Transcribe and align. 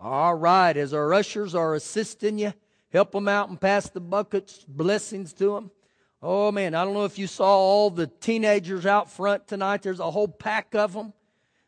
All 0.00 0.34
right, 0.34 0.76
as 0.76 0.94
our 0.94 1.12
ushers 1.12 1.56
are 1.56 1.74
assisting 1.74 2.38
you, 2.38 2.54
help 2.92 3.10
them 3.10 3.26
out 3.26 3.48
and 3.48 3.60
pass 3.60 3.88
the 3.88 4.00
buckets, 4.00 4.64
blessings 4.68 5.32
to 5.34 5.54
them. 5.54 5.70
Oh 6.22 6.52
man, 6.52 6.74
I 6.74 6.84
don't 6.84 6.94
know 6.94 7.04
if 7.04 7.18
you 7.18 7.26
saw 7.26 7.48
all 7.48 7.90
the 7.90 8.06
teenagers 8.06 8.86
out 8.86 9.10
front 9.10 9.48
tonight. 9.48 9.82
There's 9.82 10.00
a 10.00 10.10
whole 10.10 10.28
pack 10.28 10.74
of 10.74 10.92
them. 10.92 11.12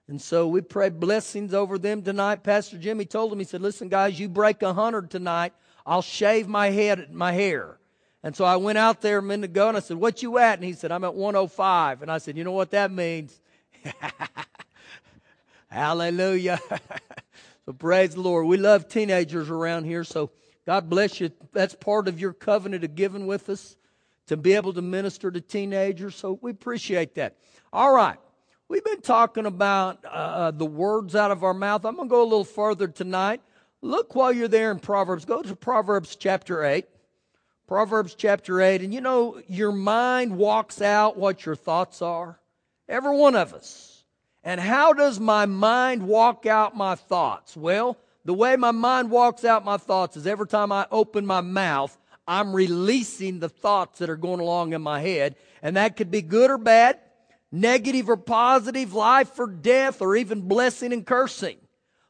And 0.06 0.20
so 0.20 0.46
we 0.46 0.60
pray 0.60 0.90
blessings 0.90 1.54
over 1.54 1.78
them 1.78 2.02
tonight. 2.02 2.42
Pastor 2.42 2.78
Jimmy 2.78 3.04
told 3.04 3.32
them, 3.32 3.38
he 3.38 3.44
said, 3.44 3.62
listen 3.62 3.88
guys, 3.88 4.18
you 4.18 4.28
break 4.28 4.62
a 4.62 4.74
hundred 4.74 5.10
tonight, 5.10 5.52
I'll 5.84 6.02
shave 6.02 6.46
my 6.46 6.70
head, 6.70 7.12
my 7.12 7.32
hair. 7.32 7.78
And 8.22 8.36
so 8.36 8.44
I 8.44 8.56
went 8.56 8.78
out 8.78 9.00
there 9.00 9.18
a 9.18 9.22
minute 9.22 9.50
ago 9.50 9.68
and 9.68 9.76
I 9.76 9.80
said, 9.80 9.96
what 9.96 10.22
you 10.22 10.38
at? 10.38 10.58
And 10.58 10.64
he 10.64 10.74
said, 10.74 10.92
I'm 10.92 11.04
at 11.04 11.14
105. 11.14 12.02
And 12.02 12.10
I 12.10 12.18
said, 12.18 12.36
you 12.36 12.44
know 12.44 12.52
what 12.52 12.70
that 12.72 12.92
means? 12.92 13.40
Hallelujah. 15.68 16.60
so 17.70 17.74
praise 17.74 18.16
the 18.16 18.20
Lord. 18.20 18.46
We 18.46 18.56
love 18.56 18.88
teenagers 18.88 19.48
around 19.48 19.84
here. 19.84 20.02
So 20.02 20.32
God 20.66 20.90
bless 20.90 21.20
you. 21.20 21.30
That's 21.52 21.72
part 21.72 22.08
of 22.08 22.18
your 22.18 22.32
covenant 22.32 22.82
of 22.82 22.96
giving 22.96 23.28
with 23.28 23.48
us 23.48 23.76
to 24.26 24.36
be 24.36 24.54
able 24.54 24.72
to 24.72 24.82
minister 24.82 25.30
to 25.30 25.40
teenagers. 25.40 26.16
So 26.16 26.36
we 26.42 26.50
appreciate 26.50 27.14
that. 27.14 27.36
All 27.72 27.94
right. 27.94 28.18
We've 28.66 28.82
been 28.82 29.02
talking 29.02 29.46
about 29.46 30.04
uh, 30.04 30.08
uh 30.08 30.50
the 30.50 30.66
words 30.66 31.14
out 31.14 31.30
of 31.30 31.44
our 31.44 31.54
mouth. 31.54 31.84
I'm 31.84 31.94
going 31.94 32.08
to 32.08 32.12
go 32.12 32.22
a 32.22 32.24
little 32.24 32.42
further 32.42 32.88
tonight. 32.88 33.40
Look 33.82 34.16
while 34.16 34.32
you're 34.32 34.48
there 34.48 34.72
in 34.72 34.80
Proverbs. 34.80 35.24
Go 35.24 35.40
to 35.40 35.54
Proverbs 35.54 36.16
chapter 36.16 36.64
8. 36.64 36.86
Proverbs 37.68 38.16
chapter 38.16 38.60
8. 38.60 38.82
And 38.82 38.92
you 38.92 39.00
know, 39.00 39.40
your 39.46 39.70
mind 39.70 40.36
walks 40.36 40.82
out 40.82 41.16
what 41.16 41.46
your 41.46 41.54
thoughts 41.54 42.02
are. 42.02 42.40
Every 42.88 43.16
one 43.16 43.36
of 43.36 43.54
us. 43.54 43.89
And 44.42 44.60
how 44.60 44.92
does 44.92 45.20
my 45.20 45.46
mind 45.46 46.06
walk 46.06 46.46
out 46.46 46.76
my 46.76 46.94
thoughts? 46.94 47.56
Well, 47.56 47.98
the 48.24 48.34
way 48.34 48.56
my 48.56 48.70
mind 48.70 49.10
walks 49.10 49.44
out 49.44 49.64
my 49.64 49.76
thoughts 49.76 50.16
is 50.16 50.26
every 50.26 50.46
time 50.46 50.72
I 50.72 50.86
open 50.90 51.26
my 51.26 51.40
mouth, 51.40 51.96
I'm 52.26 52.54
releasing 52.54 53.40
the 53.40 53.48
thoughts 53.48 53.98
that 53.98 54.10
are 54.10 54.16
going 54.16 54.40
along 54.40 54.72
in 54.72 54.82
my 54.82 55.00
head. 55.00 55.36
And 55.62 55.76
that 55.76 55.96
could 55.96 56.10
be 56.10 56.22
good 56.22 56.50
or 56.50 56.58
bad, 56.58 56.98
negative 57.52 58.08
or 58.08 58.16
positive, 58.16 58.94
life 58.94 59.38
or 59.38 59.46
death, 59.46 60.00
or 60.00 60.16
even 60.16 60.42
blessing 60.42 60.92
and 60.92 61.06
cursing. 61.06 61.58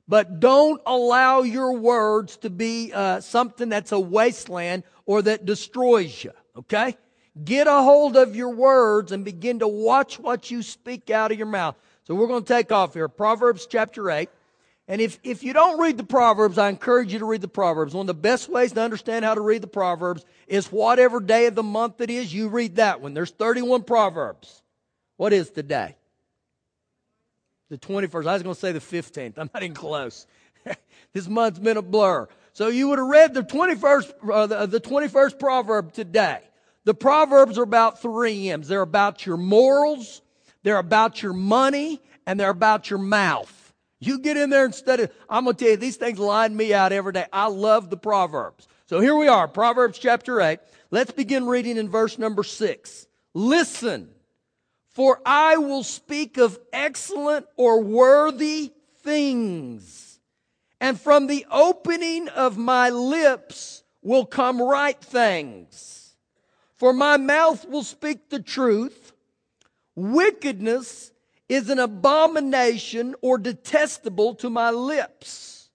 But 0.07 0.41
don't 0.41 0.81
allow 0.87 1.43
your 1.43 1.73
words 1.73 2.37
to 2.39 2.51
be 2.51 2.93
uh, 2.93 3.21
something 3.21 3.69
that's 3.69 3.93
a 3.93 4.01
wasteland 4.01 4.83
or 5.07 5.23
that 5.23 5.47
destroys 5.47 6.25
you. 6.25 6.33
Okay? 6.57 6.97
Get 7.45 7.69
a 7.69 7.83
hold 7.83 8.17
of 8.17 8.35
your 8.35 8.51
words 8.51 9.13
and 9.13 9.25
begin 9.25 9.61
to 9.61 9.69
watch 9.69 10.19
what 10.19 10.51
you 10.51 10.63
speak 10.63 11.11
out 11.11 11.31
of 11.31 11.39
your 11.39 11.47
mouth. 11.47 11.77
So 12.11 12.17
we're 12.17 12.27
going 12.27 12.43
to 12.43 12.53
take 12.53 12.73
off 12.73 12.95
here. 12.95 13.07
Proverbs 13.07 13.69
chapter 13.71 14.11
8. 14.11 14.29
And 14.89 15.01
if, 15.01 15.21
if 15.23 15.45
you 15.45 15.53
don't 15.53 15.79
read 15.79 15.97
the 15.97 16.03
Proverbs, 16.03 16.59
I 16.59 16.69
encourage 16.69 17.13
you 17.13 17.21
to 17.21 17.25
read 17.25 17.41
the 17.41 17.47
Proverbs. 17.47 17.95
One 17.95 18.03
of 18.03 18.07
the 18.09 18.15
best 18.15 18.49
ways 18.49 18.73
to 18.73 18.81
understand 18.81 19.25
how 19.25 19.37
to 19.37 19.41
read 19.41 19.63
the 19.63 19.69
Proverbs 19.69 20.25
is 20.49 20.73
whatever 20.73 21.21
day 21.21 21.47
of 21.47 21.55
the 21.55 21.63
month 21.63 22.01
it 22.01 22.11
is, 22.11 22.35
you 22.35 22.49
read 22.49 22.75
that 22.75 23.01
one. 23.01 23.15
There's 23.15 23.31
31 23.31 23.85
Proverbs. 23.85 24.61
What 25.19 25.33
is 25.33 25.51
today? 25.51 25.95
The 27.69 27.79
21st. 27.79 28.27
I 28.27 28.33
was 28.33 28.43
going 28.43 28.57
to 28.57 28.61
say 28.61 28.73
the 28.73 28.81
15th. 28.81 29.35
I'm 29.37 29.49
not 29.55 29.63
even 29.63 29.77
close. 29.77 30.27
this 31.13 31.29
month's 31.29 31.61
been 31.61 31.77
a 31.77 31.83
blur. 31.83 32.27
So 32.55 32.67
you 32.67 32.89
would 32.89 32.99
have 32.99 33.07
read 33.07 33.35
the 33.35 33.45
21st, 33.45 34.33
uh, 34.33 34.47
the, 34.49 34.67
the 34.67 34.81
21st 34.81 35.39
proverb 35.39 35.93
today. 35.93 36.41
The 36.83 36.95
Proverbs 36.95 37.57
are 37.57 37.63
about 37.63 38.03
three 38.03 38.51
M's. 38.51 38.67
They're 38.67 38.83
about 38.83 39.25
your 39.27 39.37
morals, 39.37 40.23
they're 40.63 40.79
about 40.79 41.23
your 41.23 41.33
money, 41.33 42.01
and 42.27 42.39
they're 42.39 42.51
about 42.51 42.91
your 42.91 42.99
mouth. 42.99 43.75
You 43.99 44.19
get 44.19 44.37
in 44.37 44.51
there 44.51 44.65
instead 44.65 45.01
of, 45.01 45.11
I'm 45.29 45.45
going 45.45 45.57
to 45.57 45.65
tell 45.65 45.73
you, 45.73 45.77
these 45.77 45.97
things 45.97 46.19
line 46.19 46.57
me 46.57 46.73
out 46.73 46.93
every 46.93 47.13
day. 47.13 47.27
I 47.33 47.49
love 47.49 47.91
the 47.91 47.97
Proverbs. 47.97 48.67
So 48.87 49.01
here 49.01 49.15
we 49.15 49.29
are, 49.29 49.47
Proverbs 49.47 49.99
chapter 49.99 50.41
8. 50.41 50.59
Let's 50.91 51.13
begin 51.13 51.47
reading 51.47 51.77
in 51.77 51.89
verse 51.89 52.19
number 52.19 52.43
6. 52.43 53.07
Listen, 53.35 54.11
for 54.89 55.21
I 55.25 55.57
will 55.59 55.85
speak 55.85 56.39
of 56.39 56.59
excellent 56.73 57.47
or 57.57 57.83
worthy 57.83 58.73
things, 59.03 60.19
and 60.81 61.01
from 61.01 61.27
the 61.27 61.47
opening 61.51 62.29
of 62.29 62.57
my 62.57 62.91
lips 62.91 63.83
will 64.03 64.27
come 64.27 64.61
right 64.61 65.01
things. 65.01 66.17
For 66.75 66.93
my 66.93 67.19
mouth 67.19 67.69
will 67.69 67.83
speak 67.83 68.31
the 68.31 68.41
truth. 68.41 69.10
Wickedness 70.01 71.13
is 71.47 71.69
an 71.69 71.79
abomination 71.79 73.15
or 73.21 73.37
detestable 73.37 74.35
to 74.37 74.49
my 74.49 74.71
lips. 74.71 75.69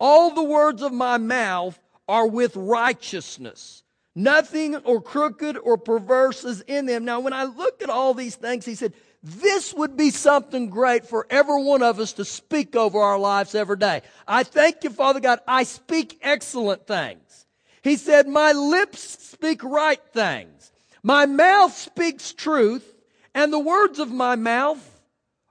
All 0.00 0.30
the 0.30 0.42
words 0.42 0.80
of 0.80 0.94
my 0.94 1.18
mouth 1.18 1.78
are 2.08 2.26
with 2.26 2.56
righteousness. 2.56 3.82
Nothing 4.14 4.76
or 4.76 5.02
crooked 5.02 5.58
or 5.58 5.76
perverse 5.76 6.46
is 6.46 6.62
in 6.62 6.86
them. 6.86 7.04
Now, 7.04 7.20
when 7.20 7.34
I 7.34 7.44
look 7.44 7.82
at 7.82 7.90
all 7.90 8.14
these 8.14 8.36
things, 8.36 8.64
he 8.64 8.74
said, 8.74 8.94
this 9.22 9.74
would 9.74 9.98
be 9.98 10.08
something 10.08 10.70
great 10.70 11.04
for 11.04 11.26
every 11.28 11.62
one 11.62 11.82
of 11.82 12.00
us 12.00 12.14
to 12.14 12.24
speak 12.24 12.74
over 12.74 12.98
our 12.98 13.18
lives 13.18 13.54
every 13.54 13.76
day. 13.76 14.00
I 14.26 14.44
thank 14.44 14.82
you, 14.82 14.88
Father 14.88 15.20
God. 15.20 15.40
I 15.46 15.64
speak 15.64 16.18
excellent 16.22 16.86
things. 16.86 17.44
He 17.82 17.96
said, 17.96 18.28
my 18.28 18.52
lips 18.52 19.00
speak 19.26 19.62
right 19.62 20.00
things. 20.14 20.72
My 21.02 21.26
mouth 21.26 21.76
speaks 21.76 22.32
truth 22.32 22.94
and 23.38 23.52
the 23.52 23.58
words 23.58 24.00
of 24.00 24.10
my 24.10 24.34
mouth 24.34 25.00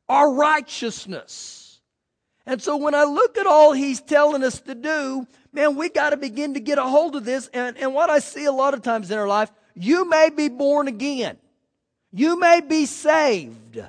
are 0.09 0.33
righteousness. 0.33 1.79
And 2.45 2.61
so 2.61 2.75
when 2.75 2.93
I 2.93 3.05
look 3.05 3.37
at 3.37 3.47
all 3.47 3.71
he's 3.71 4.01
telling 4.01 4.43
us 4.43 4.59
to 4.59 4.75
do, 4.75 5.25
man, 5.53 5.77
we 5.77 5.87
got 5.87 6.09
to 6.09 6.17
begin 6.17 6.55
to 6.55 6.59
get 6.59 6.79
a 6.79 6.83
hold 6.83 7.15
of 7.15 7.23
this. 7.23 7.49
And, 7.53 7.77
and 7.77 7.93
what 7.93 8.09
I 8.09 8.19
see 8.19 8.43
a 8.43 8.51
lot 8.51 8.73
of 8.73 8.81
times 8.81 9.09
in 9.09 9.17
our 9.17 9.27
life, 9.27 9.49
you 9.73 10.03
may 10.09 10.29
be 10.29 10.49
born 10.49 10.89
again. 10.89 11.37
You 12.11 12.37
may 12.37 12.59
be 12.59 12.85
saved. 12.85 13.81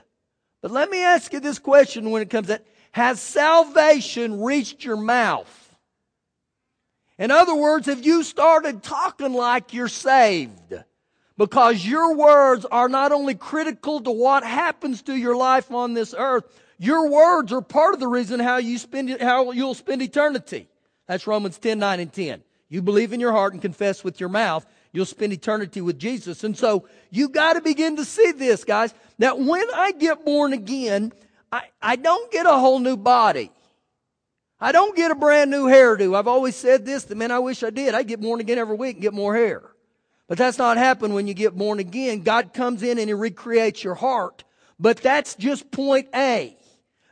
But 0.63 0.71
let 0.71 0.89
me 0.91 1.03
ask 1.03 1.33
you 1.33 1.41
this 1.41 1.59
question 1.59 2.13
when 2.13 2.23
it 2.23 2.31
comes 2.31 2.47
to 2.47 2.61
has 2.93 3.21
salvation 3.21 4.41
reached 4.41 4.85
your 4.85 4.97
mouth? 4.97 5.77
In 7.19 7.33
other 7.33 7.57
words, 7.57 7.87
have 7.87 8.07
you 8.07 8.23
started 8.23 8.85
talking 8.85 9.33
like 9.33 9.75
you're 9.75 9.89
saved? 9.89 10.85
Because 11.39 11.87
your 11.87 12.17
words 12.17 12.67
are 12.67 12.89
not 12.89 13.13
only 13.13 13.35
critical 13.37 14.01
to 14.01 14.11
what 14.11 14.43
happens 14.43 15.03
to 15.03 15.17
your 15.17 15.37
life 15.37 15.71
on 15.71 15.95
this 15.95 16.15
earth, 16.19 16.45
your 16.79 17.09
words 17.09 17.53
are 17.53 17.63
part 17.63 17.95
of 17.95 18.01
the 18.01 18.09
reason 18.09 18.41
how 18.41 18.57
you 18.57 18.77
spend 18.77 19.21
how 19.23 19.53
you'll 19.53 19.75
spend 19.75 20.03
eternity. 20.03 20.69
That's 21.07 21.27
Romans 21.27 21.59
10, 21.59 21.79
9 21.79 22.01
and 22.01 22.13
10. 22.13 22.43
You 22.69 22.83
believe 22.83 23.13
in 23.13 23.21
your 23.21 23.33
heart 23.33 23.53
and 23.53 23.63
confess 23.63 24.05
with 24.05 24.21
your 24.21 24.29
mouth, 24.29 24.67
you'll 24.93 25.07
spend 25.07 25.33
eternity 25.33 25.81
with 25.81 25.99
Jesus. 25.99 26.45
And 26.45 26.57
so 26.57 26.87
you 27.11 27.29
got 27.29 27.55
to 27.55 27.61
begin 27.63 27.97
to 27.97 28.05
see 28.05 28.33
this, 28.33 28.65
guys. 28.65 28.93
Now, 29.19 29.37
when 29.37 29.65
I 29.75 29.93
get 29.93 30.25
born 30.25 30.53
again, 30.53 31.13
I, 31.51 31.63
I 31.81 31.97
don't 31.97 32.31
get 32.31 32.47
a 32.47 32.53
whole 32.53 32.79
new 32.79 32.97
body. 32.97 33.51
I 34.61 34.73
don't 34.73 34.97
get 34.97 35.13
a 35.13 35.15
brand 35.15 35.51
new 35.51 35.67
hairdo. 35.67 36.17
I've 36.17 36.27
always 36.27 36.57
said 36.57 36.85
this, 36.85 37.05
the 37.05 37.15
man 37.15 37.31
I 37.31 37.39
wish 37.39 37.63
I 37.63 37.71
did. 37.71 37.95
I 37.95 38.03
get 38.03 38.21
born 38.21 38.41
again 38.41 38.59
every 38.59 38.77
week 38.77 38.97
and 38.97 39.03
get 39.03 39.15
more 39.15 39.35
hair. 39.35 39.63
But 40.29 40.39
that's 40.39 40.59
not 40.59 40.77
happened 40.77 41.15
when 41.15 41.27
you 41.27 41.35
get 41.35 41.57
born 41.57 41.79
again. 41.79 42.21
God 42.21 42.53
comes 42.53 42.83
in 42.83 42.99
and 42.99 43.09
He 43.09 43.15
recreates 43.15 43.83
your 43.83 43.95
heart. 43.95 44.45
But 44.79 44.99
that's 44.99 45.35
just 45.35 45.71
point 45.71 46.09
A. 46.15 46.57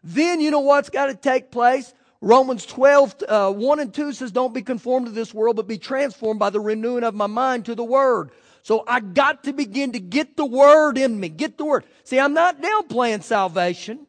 Then 0.04 0.40
you 0.40 0.50
know 0.50 0.60
what's 0.60 0.90
got 0.90 1.06
to 1.06 1.14
take 1.14 1.50
place? 1.50 1.92
Romans 2.20 2.64
12, 2.66 3.24
uh, 3.28 3.52
1 3.52 3.80
and 3.80 3.92
2 3.92 4.12
says, 4.12 4.32
Don't 4.32 4.54
be 4.54 4.62
conformed 4.62 5.06
to 5.06 5.12
this 5.12 5.34
world, 5.34 5.56
but 5.56 5.66
be 5.66 5.78
transformed 5.78 6.38
by 6.38 6.50
the 6.50 6.60
renewing 6.60 7.04
of 7.04 7.14
my 7.14 7.26
mind 7.26 7.64
to 7.66 7.74
the 7.74 7.84
Word. 7.84 8.30
So 8.62 8.84
I 8.86 9.00
got 9.00 9.44
to 9.44 9.52
begin 9.52 9.92
to 9.92 10.00
get 10.00 10.36
the 10.36 10.46
Word 10.46 10.98
in 10.98 11.18
me. 11.18 11.28
Get 11.28 11.58
the 11.58 11.64
Word. 11.64 11.84
See, 12.04 12.20
I'm 12.20 12.34
not 12.34 12.60
downplaying 12.60 13.22
salvation, 13.22 14.06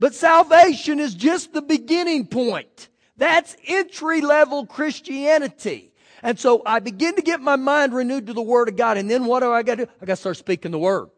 but 0.00 0.14
salvation 0.14 0.98
is 0.98 1.14
just 1.14 1.52
the 1.52 1.62
beginning 1.62 2.26
point. 2.26 2.88
That's 3.16 3.56
entry 3.66 4.20
level 4.20 4.66
Christianity. 4.66 5.92
And 6.22 6.38
so 6.38 6.62
I 6.66 6.80
begin 6.80 7.16
to 7.16 7.22
get 7.22 7.40
my 7.40 7.56
mind 7.56 7.92
renewed 7.94 8.26
to 8.26 8.32
the 8.32 8.42
Word 8.42 8.68
of 8.68 8.76
God. 8.76 8.96
And 8.96 9.10
then 9.10 9.26
what 9.26 9.40
do 9.40 9.52
I 9.52 9.62
got 9.62 9.76
to 9.76 9.86
do? 9.86 9.92
I 10.00 10.06
got 10.06 10.14
to 10.14 10.20
start 10.20 10.36
speaking 10.36 10.72
the 10.72 10.78
Word. 10.78 11.10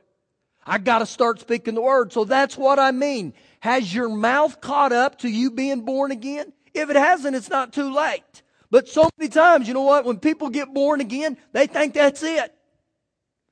I 0.67 0.79
got 0.79 0.99
to 0.99 1.07
start 1.07 1.41
speaking 1.41 1.75
the 1.75 1.81
Word. 1.81 2.13
So 2.13 2.25
that's 2.25 2.57
what 2.57 2.79
I 2.79 2.91
mean. 2.91 3.33
Has 3.61 3.95
your 3.95 4.09
mouth 4.09 4.61
caught 4.61 4.93
up 4.93 5.19
to 5.21 5.29
you 5.29 5.51
being 5.51 5.83
born 5.83 6.11
again? 6.11 6.53
If 6.75 6.91
it 6.91 6.97
hasn't, 6.97 7.35
it's 7.35 7.51
not 7.51 7.73
too 7.73 7.93
late. 7.93 8.43
But 8.71 8.89
so 8.89 9.09
many 9.19 9.29
times, 9.29 9.67
you 9.67 9.75
know 9.75 9.83
what? 9.83 10.05
When 10.05 10.19
people 10.19 10.49
get 10.49 10.73
born 10.73 11.01
again, 11.01 11.37
they 11.53 11.67
think 11.67 11.95
that's 11.95 12.23
it. 12.23 12.55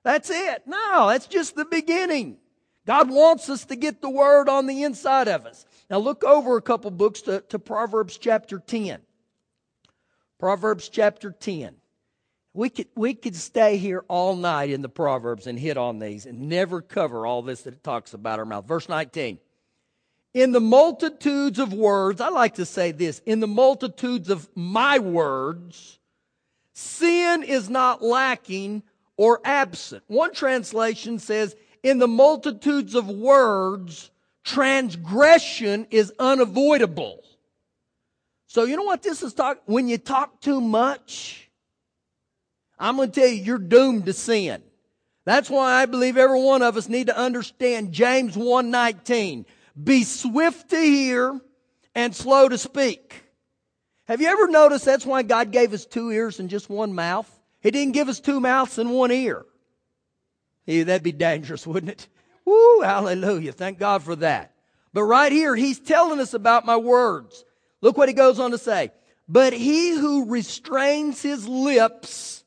That's 0.04 0.30
it. 0.30 0.62
No, 0.66 1.08
that's 1.08 1.26
just 1.26 1.56
the 1.56 1.64
beginning. 1.64 2.38
God 2.86 3.10
wants 3.10 3.50
us 3.50 3.64
to 3.66 3.76
get 3.76 4.00
the 4.00 4.08
Word 4.08 4.48
on 4.48 4.66
the 4.66 4.84
inside 4.84 5.28
of 5.28 5.44
us. 5.44 5.66
Now 5.90 5.98
look 5.98 6.24
over 6.24 6.56
a 6.56 6.62
couple 6.62 6.90
books 6.90 7.22
to, 7.22 7.40
to 7.48 7.58
Proverbs 7.58 8.16
chapter 8.16 8.58
10. 8.58 9.00
Proverbs 10.38 10.88
chapter 10.88 11.32
10. 11.32 11.74
We 12.54 12.70
could, 12.70 12.88
we 12.94 13.14
could 13.14 13.36
stay 13.36 13.76
here 13.76 14.04
all 14.08 14.36
night 14.36 14.70
in 14.70 14.82
the 14.82 14.88
Proverbs 14.88 15.46
and 15.46 15.58
hit 15.58 15.76
on 15.76 15.98
these 15.98 16.26
and 16.26 16.48
never 16.48 16.80
cover 16.80 17.26
all 17.26 17.42
this 17.42 17.62
that 17.62 17.74
it 17.74 17.84
talks 17.84 18.14
about 18.14 18.38
our 18.38 18.44
mouth. 18.44 18.66
Verse 18.66 18.88
19. 18.88 19.38
In 20.34 20.52
the 20.52 20.60
multitudes 20.60 21.58
of 21.58 21.72
words, 21.72 22.20
I 22.20 22.28
like 22.28 22.54
to 22.54 22.66
say 22.66 22.92
this, 22.92 23.20
in 23.26 23.40
the 23.40 23.46
multitudes 23.46 24.30
of 24.30 24.48
my 24.54 24.98
words, 24.98 25.98
sin 26.72 27.42
is 27.42 27.68
not 27.68 28.02
lacking 28.02 28.82
or 29.16 29.40
absent. 29.44 30.04
One 30.06 30.32
translation 30.32 31.18
says, 31.18 31.56
in 31.82 31.98
the 31.98 32.08
multitudes 32.08 32.94
of 32.94 33.08
words, 33.08 34.10
transgression 34.44 35.86
is 35.90 36.12
unavoidable. 36.18 37.22
So 38.48 38.64
you 38.64 38.76
know 38.76 38.82
what 38.82 39.02
this 39.02 39.22
is 39.22 39.34
talking? 39.34 39.62
When 39.66 39.88
you 39.88 39.98
talk 39.98 40.40
too 40.40 40.60
much, 40.60 41.50
I'm 42.78 42.96
going 42.96 43.10
to 43.10 43.20
tell 43.20 43.28
you, 43.28 43.42
you're 43.42 43.58
doomed 43.58 44.06
to 44.06 44.14
sin. 44.14 44.62
That's 45.26 45.50
why 45.50 45.74
I 45.74 45.84
believe 45.84 46.16
every 46.16 46.42
one 46.42 46.62
of 46.62 46.78
us 46.78 46.88
need 46.88 47.08
to 47.08 47.16
understand 47.16 47.92
James 47.92 48.34
1:19. 48.36 49.44
Be 49.80 50.02
swift 50.02 50.70
to 50.70 50.80
hear 50.80 51.38
and 51.94 52.16
slow 52.16 52.48
to 52.48 52.56
speak. 52.56 53.22
Have 54.06 54.22
you 54.22 54.28
ever 54.28 54.48
noticed 54.48 54.86
that's 54.86 55.04
why 55.04 55.22
God 55.22 55.50
gave 55.50 55.74
us 55.74 55.84
two 55.84 56.10
ears 56.10 56.40
and 56.40 56.48
just 56.48 56.70
one 56.70 56.94
mouth? 56.94 57.30
He 57.60 57.70
didn't 57.70 57.92
give 57.92 58.08
us 58.08 58.18
two 58.18 58.40
mouths 58.40 58.78
and 58.78 58.90
one 58.90 59.10
ear. 59.10 59.44
Yeah, 60.64 60.84
that'd 60.84 61.02
be 61.02 61.12
dangerous, 61.12 61.66
wouldn't 61.66 61.92
it? 61.92 62.08
Woo, 62.46 62.80
hallelujah. 62.80 63.52
Thank 63.52 63.78
God 63.78 64.02
for 64.02 64.16
that. 64.16 64.54
But 64.94 65.02
right 65.04 65.30
here, 65.30 65.54
he's 65.54 65.78
telling 65.78 66.20
us 66.20 66.32
about 66.32 66.64
my 66.64 66.76
words. 66.76 67.44
Look 67.80 67.96
what 67.96 68.08
he 68.08 68.14
goes 68.14 68.40
on 68.40 68.50
to 68.50 68.58
say. 68.58 68.90
But 69.28 69.52
he 69.52 69.90
who 69.90 70.30
restrains 70.30 71.22
his 71.22 71.46
lips 71.46 72.44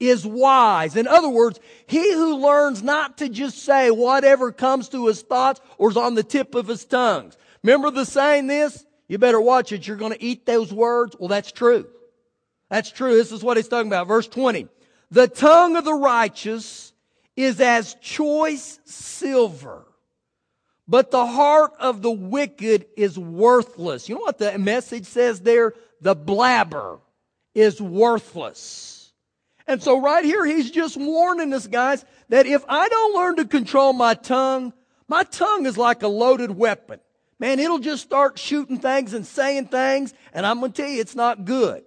is 0.00 0.26
wise. 0.26 0.96
In 0.96 1.06
other 1.06 1.28
words, 1.28 1.60
he 1.86 2.12
who 2.14 2.36
learns 2.36 2.82
not 2.82 3.18
to 3.18 3.28
just 3.28 3.58
say 3.58 3.90
whatever 3.90 4.50
comes 4.50 4.88
to 4.88 5.06
his 5.06 5.22
thoughts 5.22 5.60
or 5.78 5.90
is 5.90 5.96
on 5.96 6.14
the 6.14 6.22
tip 6.22 6.54
of 6.54 6.66
his 6.66 6.84
tongues. 6.84 7.36
Remember 7.62 7.90
the 7.90 8.04
saying 8.04 8.46
this? 8.46 8.84
You 9.08 9.18
better 9.18 9.40
watch 9.40 9.72
it. 9.72 9.86
You're 9.86 9.96
going 9.96 10.12
to 10.12 10.22
eat 10.22 10.46
those 10.46 10.72
words. 10.72 11.14
Well, 11.18 11.28
that's 11.28 11.52
true. 11.52 11.86
That's 12.70 12.90
true. 12.90 13.14
This 13.14 13.32
is 13.32 13.42
what 13.42 13.56
he's 13.56 13.68
talking 13.68 13.88
about. 13.88 14.08
Verse 14.08 14.28
20. 14.28 14.68
The 15.10 15.28
tongue 15.28 15.76
of 15.76 15.84
the 15.84 15.94
righteous 15.94 16.92
is 17.36 17.60
as 17.60 17.94
choice 17.94 18.80
silver 18.84 19.84
but 20.90 21.12
the 21.12 21.24
heart 21.24 21.72
of 21.78 22.02
the 22.02 22.10
wicked 22.10 22.84
is 22.96 23.16
worthless. 23.16 24.08
You 24.08 24.16
know 24.16 24.22
what 24.22 24.38
the 24.38 24.58
message 24.58 25.06
says 25.06 25.38
there? 25.38 25.74
The 26.00 26.16
blabber 26.16 26.98
is 27.54 27.80
worthless. 27.80 29.12
And 29.68 29.80
so 29.80 30.02
right 30.02 30.24
here, 30.24 30.44
he's 30.44 30.68
just 30.68 30.96
warning 30.96 31.54
us 31.54 31.68
guys 31.68 32.04
that 32.28 32.46
if 32.46 32.64
I 32.68 32.88
don't 32.88 33.14
learn 33.14 33.36
to 33.36 33.44
control 33.44 33.92
my 33.92 34.14
tongue, 34.14 34.72
my 35.06 35.22
tongue 35.22 35.64
is 35.64 35.78
like 35.78 36.02
a 36.02 36.08
loaded 36.08 36.50
weapon. 36.50 36.98
Man, 37.38 37.60
it'll 37.60 37.78
just 37.78 38.02
start 38.02 38.36
shooting 38.36 38.78
things 38.78 39.14
and 39.14 39.24
saying 39.24 39.68
things, 39.68 40.12
and 40.32 40.44
I'm 40.44 40.58
going 40.58 40.72
to 40.72 40.82
tell 40.82 40.90
you 40.90 41.00
it's 41.00 41.14
not 41.14 41.44
good. 41.44 41.84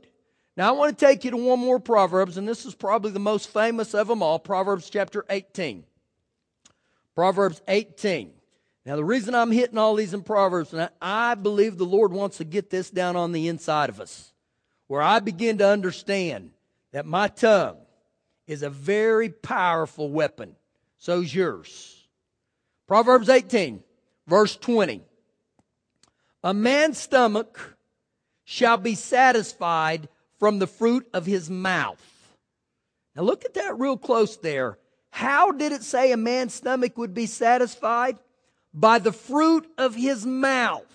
Now 0.56 0.70
I 0.70 0.72
want 0.78 0.98
to 0.98 1.06
take 1.06 1.26
you 1.26 1.32
to 1.32 1.38
one 1.38 1.60
more 1.60 1.80
Proverbs, 1.82 2.38
and 2.38 2.48
this 2.48 2.66
is 2.66 2.74
probably 2.74 3.12
the 3.12 3.20
most 3.20 3.50
famous 3.50 3.94
of 3.94 4.08
them 4.08 4.24
all, 4.24 4.40
Proverbs 4.40 4.90
chapter 4.90 5.26
18. 5.30 5.84
Proverbs 7.16 7.62
18. 7.68 8.32
Now, 8.86 8.98
the 8.98 9.06
reason 9.06 9.34
I'm 9.34 9.52
hitting 9.52 9.78
all 9.78 9.96
these 9.96 10.14
in 10.14 10.24
Proverbs, 10.24 10.74
and 10.74 10.90
I 11.02 11.36
believe 11.36 11.78
the 11.78 11.86
Lord 11.86 12.12
wants 12.12 12.38
to 12.38 12.44
get 12.44 12.70
this 12.70 12.90
down 12.90 13.16
on 13.16 13.32
the 13.32 13.48
inside 13.48 13.90
of 13.90 14.02
us, 14.02 14.34
where 14.88 15.02
I 15.02 15.20
begin 15.20 15.58
to 15.60 15.68
understand 15.68 16.52
that 16.92 17.06
my 17.06 17.30
tongue 17.30 17.78
is 18.46 18.62
a 18.62 18.70
very 18.70 19.30
powerful 19.30 20.10
weapon. 20.10 20.56
So's 20.98 21.34
yours. 21.34 22.08
Proverbs 22.88 23.30
18, 23.30 23.82
verse 24.28 24.58
20. 24.58 25.02
A 26.44 26.54
man's 26.54 26.98
stomach 26.98 27.78
shall 28.44 28.76
be 28.76 28.96
satisfied 28.96 30.10
from 30.40 30.60
the 30.60 30.68
fruit 30.68 31.08
of 31.14 31.26
his 31.26 31.50
mouth. 31.50 32.02
Now 33.16 33.22
look 33.24 33.46
at 33.46 33.54
that 33.54 33.80
real 33.80 33.98
close 33.98 34.36
there. 34.38 34.78
How 35.10 35.52
did 35.52 35.72
it 35.72 35.84
say 35.84 36.12
a 36.12 36.18
man's 36.18 36.54
stomach 36.54 36.98
would 36.98 37.14
be 37.14 37.28
satisfied? 37.28 38.18
By 38.74 39.00
the 39.00 39.12
fruit 39.12 39.68
of 39.78 39.96
his 39.96 40.26
mouth. 40.26 40.86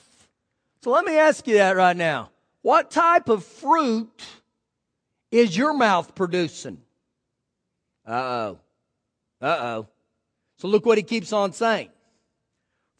So 0.82 0.90
let 0.90 1.04
me 1.04 1.16
ask 1.16 1.46
you 1.46 1.54
that 1.54 1.76
right 1.76 1.96
now. 1.96 2.30
What 2.62 2.90
type 2.90 3.28
of 3.28 3.44
fruit 3.44 4.22
is 5.30 5.56
your 5.56 5.74
mouth 5.74 6.14
producing? 6.14 6.78
Uh 8.06 8.12
oh. 8.12 8.58
Uh 9.40 9.46
oh. 9.46 9.86
So 10.58 10.68
look 10.68 10.86
what 10.86 10.98
he 10.98 11.04
keeps 11.04 11.32
on 11.32 11.52
saying. 11.52 11.90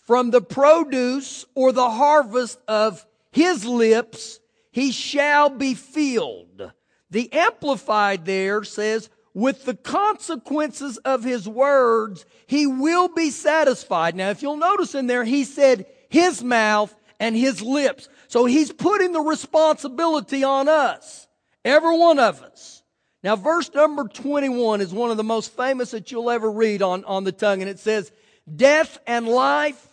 From 0.07 0.31
the 0.31 0.41
produce 0.41 1.45
or 1.55 1.73
the 1.73 1.91
harvest 1.91 2.59
of 2.69 3.05
his 3.31 3.65
lips, 3.65 4.41
he 4.71 4.93
shall 4.93 5.51
be 5.51 5.75
filled. 5.75 6.73
The 7.11 7.33
Amplified 7.33 8.25
there 8.25 8.65
says, 8.65 9.11
with 9.39 9.65
the 9.65 9.75
consequences 9.75 10.97
of 10.99 11.23
his 11.23 11.49
words, 11.49 12.27
he 12.49 12.67
will 12.67 13.07
be 13.07 13.31
satisfied. 13.31 14.17
Now, 14.17 14.31
if 14.31 14.43
you'll 14.43 14.57
notice 14.57 14.97
in 14.97 15.07
there, 15.07 15.23
he 15.23 15.45
said 15.45 15.87
his 16.09 16.43
mouth 16.43 16.93
and 17.21 17.37
his 17.37 17.63
lips. 17.63 18.09
So 18.27 18.47
he's 18.47 18.73
putting 18.73 19.13
the 19.13 19.21
responsibility 19.21 20.43
on 20.43 20.69
us. 20.69 21.29
Every 21.65 21.97
one 21.97 22.19
of 22.19 22.43
us. 22.43 22.83
Now, 23.23 23.37
verse 23.37 23.73
number 23.73 24.09
21 24.09 24.81
is 24.81 24.93
one 24.93 25.13
of 25.13 25.17
the 25.17 25.23
most 25.23 25.57
famous 25.57 25.93
that 25.93 26.11
you'll 26.11 26.33
ever 26.33 26.51
read 26.51 26.83
on, 26.83 27.05
on 27.05 27.23
the 27.23 27.31
tongue. 27.31 27.61
And 27.61 27.71
it 27.71 27.79
says, 27.79 28.11
death 28.53 28.99
and 29.07 29.29
life 29.29 29.87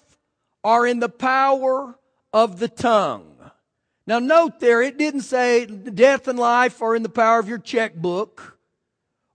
are 0.64 0.88
in 0.88 1.00
the 1.00 1.08
power 1.08 1.96
of 2.34 2.58
the 2.58 2.68
tongue. 2.68 3.38
Now 4.08 4.18
note 4.18 4.60
there, 4.60 4.82
it 4.82 4.98
didn't 4.98 5.22
say 5.22 5.68
death 5.68 6.28
and 6.28 6.40
life 6.40 6.82
are 6.82 6.96
in 6.96 7.04
the 7.04 7.10
power 7.10 7.38
of 7.38 7.48
your 7.48 7.60
checkbook 7.60 8.55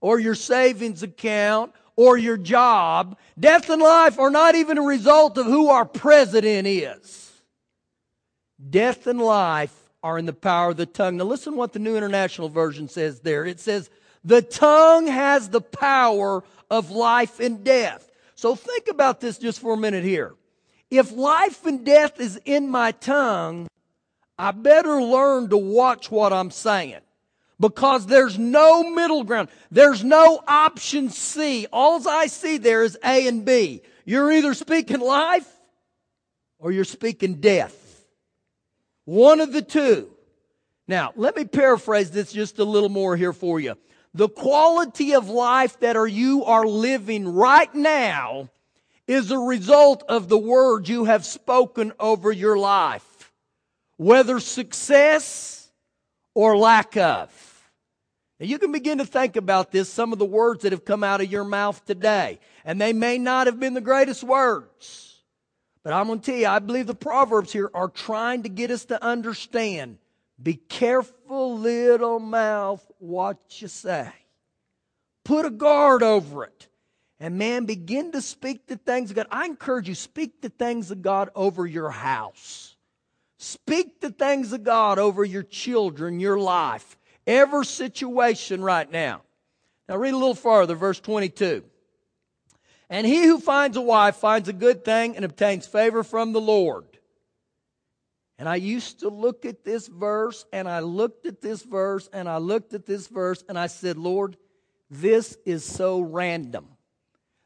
or 0.01 0.19
your 0.19 0.35
savings 0.35 1.03
account 1.03 1.73
or 1.95 2.17
your 2.17 2.37
job. 2.37 3.17
Death 3.39 3.69
and 3.69 3.81
life 3.81 4.19
are 4.19 4.31
not 4.31 4.55
even 4.55 4.77
a 4.77 4.83
result 4.83 5.37
of 5.37 5.45
who 5.45 5.69
our 5.69 5.85
president 5.85 6.67
is. 6.67 7.31
Death 8.69 9.07
and 9.07 9.21
life 9.21 9.75
are 10.03 10.17
in 10.17 10.25
the 10.25 10.33
power 10.33 10.71
of 10.71 10.77
the 10.77 10.85
tongue. 10.85 11.17
Now 11.17 11.25
listen 11.25 11.55
what 11.55 11.73
the 11.73 11.79
New 11.79 11.95
International 11.95 12.49
Version 12.49 12.89
says 12.89 13.19
there. 13.21 13.45
It 13.45 13.59
says, 13.59 13.89
the 14.23 14.41
tongue 14.41 15.07
has 15.07 15.49
the 15.49 15.61
power 15.61 16.43
of 16.69 16.91
life 16.91 17.39
and 17.39 17.63
death. 17.63 18.09
So 18.35 18.55
think 18.55 18.87
about 18.87 19.19
this 19.19 19.37
just 19.37 19.59
for 19.59 19.73
a 19.73 19.77
minute 19.77 20.03
here. 20.03 20.33
If 20.89 21.11
life 21.11 21.65
and 21.65 21.85
death 21.85 22.19
is 22.19 22.39
in 22.45 22.67
my 22.67 22.91
tongue, 22.91 23.67
I 24.37 24.51
better 24.51 25.01
learn 25.01 25.49
to 25.49 25.57
watch 25.57 26.09
what 26.11 26.33
I'm 26.33 26.51
saying 26.51 27.01
because 27.61 28.07
there's 28.07 28.37
no 28.39 28.89
middle 28.89 29.23
ground. 29.23 29.49
There's 29.69 30.03
no 30.03 30.41
option 30.47 31.09
C. 31.09 31.67
All 31.71 32.05
I 32.09 32.25
see 32.25 32.57
there 32.57 32.83
is 32.83 32.97
A 33.05 33.27
and 33.27 33.45
B. 33.45 33.83
You're 34.03 34.31
either 34.31 34.55
speaking 34.55 34.99
life 34.99 35.47
or 36.57 36.71
you're 36.71 36.83
speaking 36.83 37.35
death. 37.35 37.77
One 39.05 39.39
of 39.39 39.53
the 39.53 39.61
two. 39.61 40.09
Now, 40.87 41.13
let 41.15 41.35
me 41.35 41.45
paraphrase 41.45 42.09
this 42.09 42.33
just 42.33 42.57
a 42.57 42.65
little 42.65 42.89
more 42.89 43.15
here 43.15 43.31
for 43.31 43.59
you. 43.59 43.75
The 44.15 44.27
quality 44.27 45.13
of 45.13 45.29
life 45.29 45.79
that 45.79 45.95
are 45.95 46.07
you 46.07 46.43
are 46.45 46.65
living 46.65 47.31
right 47.31 47.73
now 47.73 48.49
is 49.07 49.29
a 49.29 49.37
result 49.37 50.03
of 50.09 50.29
the 50.29 50.37
words 50.37 50.89
you 50.89 51.05
have 51.05 51.25
spoken 51.25 51.93
over 51.99 52.31
your 52.31 52.57
life. 52.57 53.31
Whether 53.97 54.39
success 54.39 55.69
or 56.33 56.57
lack 56.57 56.97
of. 56.97 57.50
Now 58.41 58.47
you 58.47 58.57
can 58.57 58.71
begin 58.71 58.97
to 58.97 59.05
think 59.05 59.35
about 59.35 59.71
this, 59.71 59.87
some 59.87 60.11
of 60.11 60.17
the 60.17 60.25
words 60.25 60.63
that 60.63 60.71
have 60.71 60.83
come 60.83 61.03
out 61.03 61.21
of 61.21 61.31
your 61.31 61.43
mouth 61.43 61.85
today. 61.85 62.39
And 62.65 62.81
they 62.81 62.91
may 62.91 63.19
not 63.19 63.45
have 63.45 63.59
been 63.59 63.75
the 63.75 63.81
greatest 63.81 64.23
words. 64.23 65.21
But 65.83 65.93
I'm 65.93 66.07
going 66.07 66.21
to 66.21 66.25
tell 66.25 66.39
you, 66.39 66.47
I 66.47 66.57
believe 66.57 66.87
the 66.87 66.95
Proverbs 66.95 67.53
here 67.53 67.69
are 67.75 67.87
trying 67.87 68.41
to 68.41 68.49
get 68.49 68.71
us 68.71 68.85
to 68.85 69.03
understand. 69.03 69.99
Be 70.41 70.55
careful, 70.55 71.59
little 71.59 72.19
mouth, 72.19 72.83
what 72.97 73.61
you 73.61 73.67
say. 73.67 74.09
Put 75.23 75.45
a 75.45 75.51
guard 75.51 76.01
over 76.01 76.43
it. 76.45 76.67
And 77.19 77.37
man, 77.37 77.65
begin 77.65 78.11
to 78.13 78.23
speak 78.23 78.65
the 78.65 78.77
things 78.77 79.11
of 79.11 79.17
God. 79.17 79.27
I 79.29 79.45
encourage 79.45 79.87
you, 79.87 79.93
speak 79.93 80.41
the 80.41 80.49
things 80.49 80.89
of 80.89 81.03
God 81.03 81.29
over 81.35 81.67
your 81.67 81.91
house. 81.91 82.75
Speak 83.37 84.01
the 84.01 84.09
things 84.09 84.51
of 84.51 84.63
God 84.63 84.97
over 84.97 85.23
your 85.23 85.43
children, 85.43 86.19
your 86.19 86.39
life 86.39 86.97
every 87.27 87.65
situation 87.65 88.63
right 88.63 88.89
now. 88.89 89.21
Now 89.87 89.97
read 89.97 90.13
a 90.13 90.17
little 90.17 90.35
farther, 90.35 90.75
verse 90.75 90.99
22. 90.99 91.63
And 92.89 93.07
he 93.07 93.23
who 93.23 93.39
finds 93.39 93.77
a 93.77 93.81
wife 93.81 94.17
finds 94.17 94.49
a 94.49 94.53
good 94.53 94.83
thing 94.83 95.15
and 95.15 95.23
obtains 95.23 95.65
favor 95.65 96.03
from 96.03 96.33
the 96.33 96.41
Lord. 96.41 96.85
And 98.37 98.49
I 98.49 98.55
used 98.55 99.01
to 99.01 99.09
look 99.09 99.45
at 99.45 99.63
this 99.63 99.87
verse 99.87 100.45
and 100.51 100.67
I 100.67 100.79
looked 100.79 101.25
at 101.25 101.41
this 101.41 101.61
verse 101.61 102.09
and 102.11 102.27
I 102.27 102.37
looked 102.37 102.73
at 102.73 102.85
this 102.85 103.07
verse 103.07 103.43
and 103.47 103.57
I 103.57 103.67
said, 103.67 103.97
Lord, 103.97 104.35
this 104.89 105.37
is 105.45 105.63
so 105.63 106.01
random. 106.01 106.67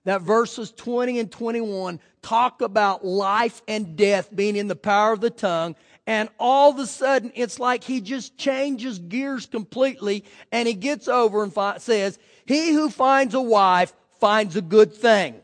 that 0.06 0.22
verses 0.22 0.72
20 0.72 1.20
and 1.20 1.32
21 1.32 2.00
talk 2.22 2.62
about 2.62 3.04
life 3.04 3.62
and 3.68 3.96
death 3.98 4.34
being 4.34 4.56
in 4.56 4.68
the 4.68 4.76
power 4.76 5.12
of 5.12 5.20
the 5.20 5.30
tongue. 5.30 5.76
And 6.08 6.30
all 6.40 6.72
of 6.72 6.80
a 6.80 6.86
sudden, 6.86 7.32
it's 7.36 7.60
like 7.60 7.84
he 7.84 8.00
just 8.00 8.38
changes 8.38 9.00
gears 9.00 9.48
completely 9.48 10.24
and 10.52 10.68
he 10.68 10.76
gets 10.76 11.08
over 11.08 11.44
and 11.44 11.52
fi- 11.52 11.80
says, 11.80 12.20
He 12.46 12.74
who 12.74 12.90
finds 12.90 13.34
a 13.34 13.42
wife 13.42 13.94
finds 14.20 14.56
a 14.56 14.62
good 14.62 14.94
thing 14.94 15.36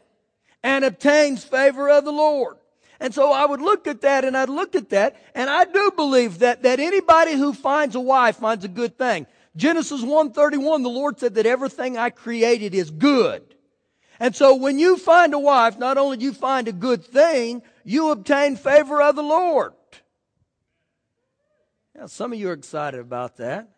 and 0.63 0.86
obtains 0.86 1.44
favor 1.44 1.89
of 1.89 2.06
the 2.06 2.12
Lord. 2.12 2.58
And 3.00 3.13
so 3.15 3.32
I 3.32 3.46
would 3.46 3.62
look 3.62 3.88
at 3.88 4.01
that 4.01 4.24
and 4.24 4.38
I'd 4.38 4.50
look 4.50 4.75
at 4.75 4.89
that 4.89 5.15
and 5.34 5.50
I 5.50 5.65
do 5.65 5.91
believe 5.96 6.39
that, 6.39 6.62
that 6.62 6.80
anybody 6.80 7.34
who 7.34 7.53
finds 7.53 7.96
a 7.96 8.00
wife 8.00 8.38
finds 8.38 8.63
a 8.63 8.68
good 8.68 8.96
thing. 8.98 9.25
Genesis 9.56 10.01
131, 10.01 10.84
the 10.84 10.89
Lord 10.89 11.20
said 11.20 11.36
that 11.36 11.48
everything 11.48 11.98
I 11.98 12.12
created 12.12 12.75
is 12.75 12.91
good. 12.91 13.44
And 14.20 14.36
so 14.36 14.56
when 14.56 14.77
you 14.77 14.98
find 14.98 15.34
a 15.34 15.39
wife, 15.39 15.80
not 15.80 15.98
only 15.98 16.18
do 16.18 16.25
you 16.25 16.34
find 16.34 16.68
a 16.68 16.72
good 16.72 17.03
thing, 17.03 17.63
you 17.84 18.12
obtain 18.12 18.56
favor 18.56 19.01
of 19.01 19.15
the 19.15 19.24
Lord. 19.24 19.74
Now, 21.95 22.07
some 22.07 22.33
of 22.33 22.39
you 22.39 22.50
are 22.50 22.53
excited 22.53 23.00
about 23.00 23.38
that. 23.38 23.69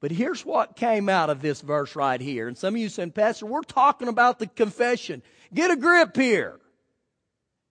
But 0.00 0.10
here's 0.10 0.44
what 0.44 0.76
came 0.76 1.08
out 1.08 1.30
of 1.30 1.42
this 1.42 1.60
verse 1.60 1.96
right 1.96 2.20
here. 2.20 2.46
And 2.46 2.56
some 2.56 2.74
of 2.74 2.80
you 2.80 2.88
saying, 2.88 3.12
Pastor, 3.12 3.46
we're 3.46 3.62
talking 3.62 4.08
about 4.08 4.38
the 4.38 4.46
confession. 4.46 5.20
Get 5.52 5.72
a 5.72 5.76
grip 5.76 6.16
here. 6.16 6.60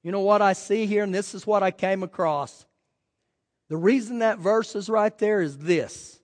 You 0.03 0.11
know 0.11 0.19
what 0.19 0.41
I 0.41 0.53
see 0.53 0.85
here, 0.85 1.03
and 1.03 1.15
this 1.15 1.33
is 1.33 1.47
what 1.47 1.63
I 1.63 1.71
came 1.71 2.03
across. 2.03 2.65
The 3.69 3.77
reason 3.77 4.19
that 4.19 4.37
verse 4.37 4.75
is 4.75 4.89
right 4.89 5.17
there 5.17 5.41
is 5.41 5.57
this 5.57 6.19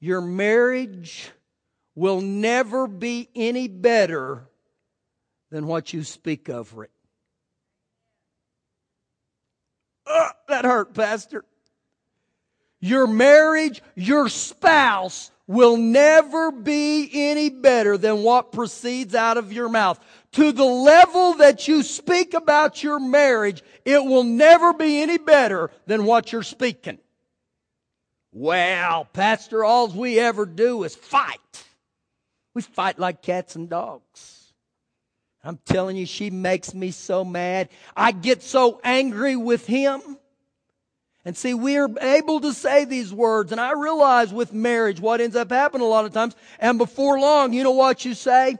your 0.00 0.20
marriage 0.20 1.30
will 1.94 2.20
never 2.20 2.86
be 2.86 3.28
any 3.34 3.66
better 3.66 4.48
than 5.50 5.66
what 5.66 5.92
you 5.92 6.04
speak 6.04 6.48
over 6.48 6.84
it. 6.84 6.91
That 10.48 10.64
hurt, 10.64 10.94
Pastor. 10.94 11.44
Your 12.80 13.06
marriage, 13.06 13.82
your 13.94 14.28
spouse 14.28 15.30
will 15.46 15.76
never 15.76 16.50
be 16.50 17.08
any 17.12 17.50
better 17.50 17.96
than 17.96 18.22
what 18.22 18.52
proceeds 18.52 19.14
out 19.14 19.36
of 19.36 19.52
your 19.52 19.68
mouth. 19.68 20.00
To 20.32 20.50
the 20.50 20.64
level 20.64 21.34
that 21.34 21.68
you 21.68 21.82
speak 21.82 22.34
about 22.34 22.82
your 22.82 22.98
marriage, 22.98 23.62
it 23.84 24.04
will 24.04 24.24
never 24.24 24.72
be 24.72 25.02
any 25.02 25.18
better 25.18 25.70
than 25.86 26.04
what 26.04 26.32
you're 26.32 26.42
speaking. 26.42 26.98
Well, 28.32 29.04
Pastor, 29.12 29.62
all 29.62 29.88
we 29.88 30.18
ever 30.18 30.46
do 30.46 30.84
is 30.84 30.96
fight. 30.96 31.38
We 32.54 32.62
fight 32.62 32.98
like 32.98 33.22
cats 33.22 33.56
and 33.56 33.68
dogs. 33.68 34.41
I'm 35.44 35.58
telling 35.64 35.96
you, 35.96 36.06
she 36.06 36.30
makes 36.30 36.72
me 36.72 36.92
so 36.92 37.24
mad. 37.24 37.68
I 37.96 38.12
get 38.12 38.42
so 38.42 38.80
angry 38.84 39.34
with 39.36 39.66
him. 39.66 40.00
And 41.24 41.36
see, 41.36 41.54
we 41.54 41.76
are 41.76 41.88
able 42.00 42.40
to 42.40 42.52
say 42.52 42.84
these 42.84 43.12
words, 43.12 43.52
and 43.52 43.60
I 43.60 43.72
realize 43.72 44.32
with 44.32 44.52
marriage 44.52 45.00
what 45.00 45.20
ends 45.20 45.36
up 45.36 45.50
happening 45.50 45.86
a 45.86 45.90
lot 45.90 46.04
of 46.04 46.12
times, 46.12 46.34
and 46.58 46.78
before 46.78 47.18
long, 47.18 47.52
you 47.52 47.62
know 47.62 47.72
what 47.72 48.04
you 48.04 48.14
say? 48.14 48.56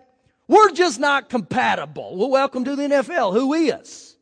We're 0.47 0.71
just 0.73 1.01
not 1.01 1.29
compatible. 1.29 2.17
Well, 2.17 2.31
welcome 2.31 2.65
to 2.65 2.77
the 2.77 2.83
NFL. 2.83 3.33
Who 3.33 3.53
is? 3.55 4.17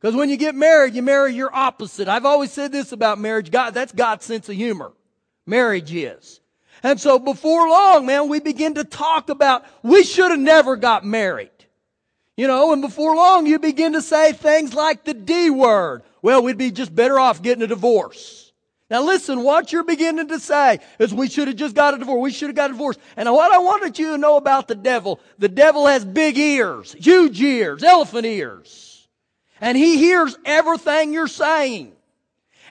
Because 0.00 0.14
when 0.14 0.28
you 0.28 0.36
get 0.36 0.54
married, 0.54 0.94
you 0.94 1.02
marry 1.02 1.34
your 1.34 1.54
opposite. 1.54 2.06
I've 2.08 2.26
always 2.26 2.52
said 2.52 2.70
this 2.70 2.92
about 2.92 3.18
marriage. 3.18 3.50
God, 3.50 3.72
that's 3.74 3.92
God's 3.92 4.24
sense 4.24 4.48
of 4.48 4.54
humor. 4.54 4.92
Marriage 5.46 5.92
is. 5.92 6.40
And 6.82 7.00
so 7.00 7.18
before 7.18 7.68
long, 7.68 8.04
man, 8.04 8.28
we 8.28 8.38
begin 8.38 8.74
to 8.74 8.84
talk 8.84 9.30
about 9.30 9.64
we 9.82 10.04
should 10.04 10.30
have 10.30 10.40
never 10.40 10.76
got 10.76 11.04
married. 11.04 11.50
You 12.36 12.48
know, 12.48 12.72
and 12.72 12.82
before 12.82 13.14
long 13.14 13.46
you 13.46 13.58
begin 13.58 13.92
to 13.92 14.02
say 14.02 14.32
things 14.32 14.74
like 14.74 15.04
the 15.04 15.14
D 15.14 15.50
word. 15.50 16.02
Well, 16.20 16.42
we'd 16.42 16.58
be 16.58 16.70
just 16.70 16.94
better 16.94 17.18
off 17.18 17.42
getting 17.42 17.62
a 17.62 17.68
divorce. 17.68 18.52
Now 18.90 19.02
listen, 19.02 19.42
what 19.42 19.72
you're 19.72 19.84
beginning 19.84 20.28
to 20.28 20.40
say 20.40 20.80
is 20.98 21.14
we 21.14 21.28
should 21.28 21.48
have 21.48 21.56
just 21.56 21.74
got 21.74 21.94
a 21.94 21.98
divorce. 21.98 22.22
We 22.22 22.32
should 22.32 22.48
have 22.48 22.56
got 22.56 22.70
a 22.70 22.72
divorce. 22.72 22.96
And 23.16 23.30
what 23.32 23.52
I 23.52 23.58
wanted 23.58 23.98
you 23.98 24.12
to 24.12 24.18
know 24.18 24.36
about 24.36 24.68
the 24.68 24.74
devil, 24.74 25.20
the 25.38 25.48
devil 25.48 25.86
has 25.86 26.04
big 26.04 26.36
ears, 26.36 26.94
huge 26.98 27.40
ears, 27.40 27.82
elephant 27.82 28.26
ears. 28.26 29.08
And 29.60 29.78
he 29.78 29.98
hears 29.98 30.36
everything 30.44 31.12
you're 31.12 31.28
saying. 31.28 31.92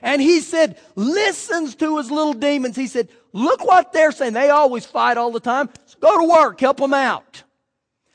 And 0.02 0.20
he 0.20 0.40
said, 0.40 0.78
listens 0.94 1.74
to 1.76 1.96
his 1.96 2.10
little 2.10 2.34
demons. 2.34 2.76
He 2.76 2.86
said, 2.86 3.08
look 3.32 3.64
what 3.64 3.92
they're 3.92 4.12
saying. 4.12 4.34
They 4.34 4.50
always 4.50 4.84
fight 4.84 5.16
all 5.16 5.30
the 5.30 5.40
time. 5.40 5.70
So 5.86 5.98
go 6.00 6.20
to 6.20 6.28
work, 6.28 6.60
help 6.60 6.76
them 6.76 6.92
out 6.92 7.43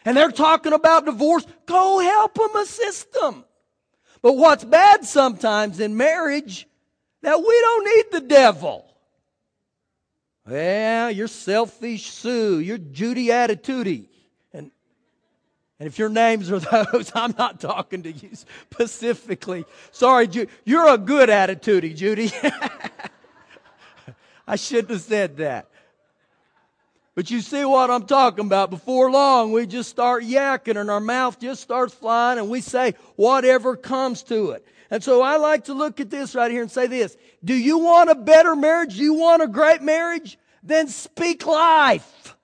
and 0.05 0.15
they're 0.15 0.31
talking 0.31 0.73
about 0.73 1.05
divorce, 1.05 1.45
go 1.65 1.99
help 1.99 2.35
them, 2.35 2.55
assist 2.55 3.11
them. 3.13 3.43
But 4.21 4.33
what's 4.33 4.63
bad 4.63 5.05
sometimes 5.05 5.79
in 5.79 5.97
marriage, 5.97 6.67
that 7.21 7.39
we 7.39 7.61
don't 7.61 7.85
need 7.85 8.05
the 8.11 8.27
devil. 8.27 8.85
Well, 10.47 11.11
you're 11.11 11.27
selfish 11.27 12.11
Sue, 12.11 12.59
you're 12.59 12.77
Judy 12.77 13.27
Attitudey. 13.27 14.07
And, 14.53 14.71
and 15.79 15.87
if 15.87 15.99
your 15.99 16.09
names 16.09 16.51
are 16.51 16.59
those, 16.59 17.11
I'm 17.13 17.35
not 17.37 17.59
talking 17.59 18.03
to 18.03 18.11
you 18.11 18.29
specifically. 18.33 19.65
Sorry, 19.91 20.27
Judy. 20.27 20.51
You're 20.65 20.89
a 20.89 20.97
good 20.97 21.29
attitude, 21.29 21.95
Judy. 21.95 22.31
I 24.47 24.55
shouldn't 24.55 24.89
have 24.89 25.01
said 25.01 25.37
that. 25.37 25.68
But 27.19 27.29
you 27.29 27.41
see 27.41 27.65
what 27.65 27.91
I'm 27.91 28.05
talking 28.05 28.45
about. 28.45 28.69
Before 28.69 29.11
long, 29.11 29.51
we 29.51 29.67
just 29.67 29.89
start 29.89 30.23
yakking 30.23 30.79
and 30.79 30.89
our 30.89 31.01
mouth 31.01 31.37
just 31.37 31.61
starts 31.61 31.93
flying 31.93 32.39
and 32.39 32.49
we 32.49 32.61
say 32.61 32.93
whatever 33.17 33.75
comes 33.75 34.23
to 34.23 34.51
it. 34.51 34.65
And 34.89 35.03
so 35.03 35.21
I 35.21 35.35
like 35.35 35.65
to 35.65 35.73
look 35.73 35.99
at 35.99 36.09
this 36.09 36.33
right 36.33 36.49
here 36.49 36.61
and 36.61 36.71
say 36.71 36.87
this. 36.87 37.17
Do 37.43 37.53
you 37.53 37.79
want 37.79 38.09
a 38.09 38.15
better 38.15 38.55
marriage? 38.55 38.95
Do 38.95 39.03
you 39.03 39.15
want 39.15 39.41
a 39.41 39.47
great 39.47 39.81
marriage? 39.81 40.39
Then 40.63 40.87
speak 40.87 41.45
life. 41.45 42.37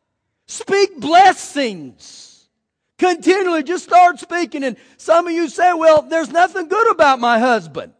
Speak 0.45 0.99
blessings. 0.99 2.45
Continually 2.97 3.63
just 3.63 3.85
start 3.85 4.19
speaking. 4.19 4.65
And 4.65 4.75
some 4.97 5.25
of 5.25 5.31
you 5.31 5.47
say, 5.47 5.71
well, 5.71 6.01
there's 6.01 6.31
nothing 6.31 6.67
good 6.67 6.91
about 6.91 7.21
my 7.21 7.39
husband. 7.39 7.93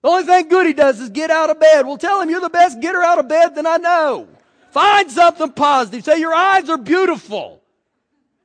The 0.00 0.08
only 0.08 0.24
thing 0.24 0.48
good 0.48 0.66
he 0.66 0.72
does 0.72 0.98
is 0.98 1.10
get 1.10 1.30
out 1.30 1.50
of 1.50 1.60
bed. 1.60 1.86
Well, 1.86 1.98
tell 1.98 2.22
him 2.22 2.30
you're 2.30 2.40
the 2.40 2.48
best 2.48 2.80
getter 2.80 3.02
out 3.02 3.18
of 3.18 3.28
bed 3.28 3.54
than 3.54 3.66
I 3.66 3.76
know. 3.76 4.28
Find 4.70 5.10
something 5.10 5.52
positive. 5.52 6.04
Say, 6.04 6.20
your 6.20 6.34
eyes 6.34 6.68
are 6.68 6.78
beautiful. 6.78 7.60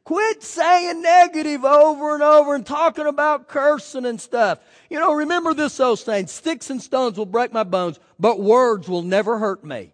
Quit 0.04 0.44
saying 0.44 1.02
negative 1.02 1.66
over 1.66 2.14
and 2.14 2.22
over 2.22 2.54
and 2.54 2.66
talking 2.66 3.08
about 3.08 3.48
cursing 3.48 4.06
and 4.06 4.22
stuff. 4.22 4.60
You 4.90 5.00
know, 5.00 5.14
remember 5.14 5.54
this 5.54 5.80
old 5.80 6.00
saying, 6.00 6.28
sticks 6.28 6.70
and 6.70 6.82
stones 6.82 7.18
will 7.18 7.26
break 7.26 7.52
my 7.52 7.64
bones, 7.64 8.00
but 8.20 8.40
words 8.40 8.88
will 8.88 9.02
never 9.02 9.40
hurt 9.40 9.64
me. 9.64 9.94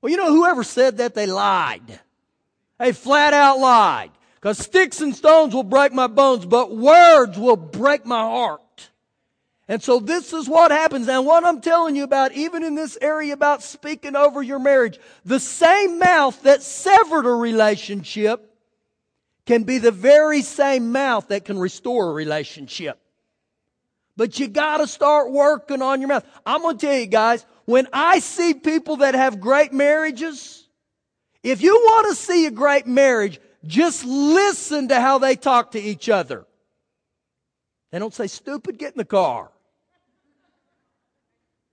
Well, 0.00 0.10
you 0.10 0.16
know, 0.16 0.32
whoever 0.32 0.62
said 0.62 0.98
that, 0.98 1.14
they 1.14 1.26
lied. 1.26 2.00
They 2.78 2.92
flat 2.92 3.32
out 3.32 3.58
lied. 3.58 4.10
Because 4.34 4.58
sticks 4.58 5.00
and 5.00 5.16
stones 5.16 5.54
will 5.54 5.62
break 5.62 5.92
my 5.92 6.06
bones, 6.06 6.44
but 6.44 6.76
words 6.76 7.38
will 7.38 7.56
break 7.56 8.04
my 8.04 8.20
heart. 8.20 8.90
And 9.66 9.82
so 9.82 9.98
this 9.98 10.32
is 10.32 10.48
what 10.48 10.70
happens. 10.70 11.08
And 11.08 11.24
what 11.24 11.44
I'm 11.44 11.60
telling 11.60 11.96
you 11.96 12.04
about, 12.04 12.32
even 12.32 12.62
in 12.62 12.74
this 12.74 12.98
area 13.00 13.32
about 13.32 13.62
speaking 13.62 14.14
over 14.14 14.42
your 14.42 14.58
marriage, 14.58 14.98
the 15.24 15.40
same 15.40 15.98
mouth 15.98 16.42
that 16.42 16.62
severed 16.62 17.26
a 17.26 17.34
relationship 17.34 18.50
can 19.46 19.62
be 19.62 19.78
the 19.78 19.90
very 19.90 20.42
same 20.42 20.92
mouth 20.92 21.28
that 21.28 21.44
can 21.44 21.58
restore 21.58 22.10
a 22.10 22.12
relationship. 22.12 23.00
But 24.16 24.38
you 24.38 24.48
gotta 24.48 24.86
start 24.86 25.32
working 25.32 25.82
on 25.82 26.00
your 26.00 26.08
mouth. 26.08 26.26
I'm 26.46 26.62
gonna 26.62 26.78
tell 26.78 26.96
you 26.96 27.06
guys, 27.06 27.44
when 27.64 27.88
I 27.92 28.18
see 28.20 28.54
people 28.54 28.96
that 28.96 29.14
have 29.14 29.40
great 29.40 29.72
marriages, 29.72 30.68
if 31.42 31.62
you 31.62 31.74
want 31.74 32.08
to 32.08 32.14
see 32.14 32.46
a 32.46 32.50
great 32.50 32.86
marriage, 32.86 33.40
just 33.66 34.04
listen 34.04 34.88
to 34.88 35.00
how 35.00 35.18
they 35.18 35.36
talk 35.36 35.72
to 35.72 35.80
each 35.80 36.08
other. 36.08 36.46
They 37.90 37.98
don't 37.98 38.14
say, 38.14 38.26
stupid, 38.26 38.78
get 38.78 38.92
in 38.92 38.98
the 38.98 39.04
car. 39.04 39.50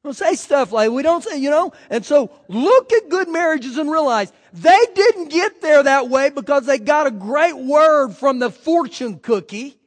Don't 0.03 0.13
say 0.13 0.33
stuff 0.33 0.71
like 0.71 0.89
we 0.89 1.03
don't 1.03 1.23
say, 1.23 1.37
you 1.37 1.51
know. 1.51 1.73
And 1.89 2.03
so 2.03 2.31
look 2.47 2.91
at 2.91 3.09
good 3.09 3.29
marriages 3.29 3.77
and 3.77 3.91
realize 3.91 4.33
they 4.51 4.85
didn't 4.95 5.29
get 5.29 5.61
there 5.61 5.83
that 5.83 6.09
way 6.09 6.31
because 6.31 6.65
they 6.65 6.79
got 6.79 7.05
a 7.05 7.11
great 7.11 7.55
word 7.55 8.13
from 8.13 8.39
the 8.39 8.49
fortune 8.49 9.19
cookie. 9.19 9.77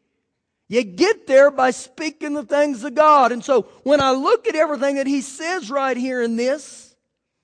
You 0.68 0.84
get 0.84 1.26
there 1.26 1.50
by 1.50 1.72
speaking 1.72 2.34
the 2.34 2.44
things 2.44 2.84
of 2.84 2.94
God. 2.94 3.32
And 3.32 3.44
so 3.44 3.62
when 3.82 4.00
I 4.00 4.12
look 4.12 4.46
at 4.46 4.54
everything 4.54 4.96
that 4.96 5.06
he 5.06 5.20
says 5.20 5.70
right 5.70 5.96
here 5.96 6.22
in 6.22 6.36
this, 6.36 6.94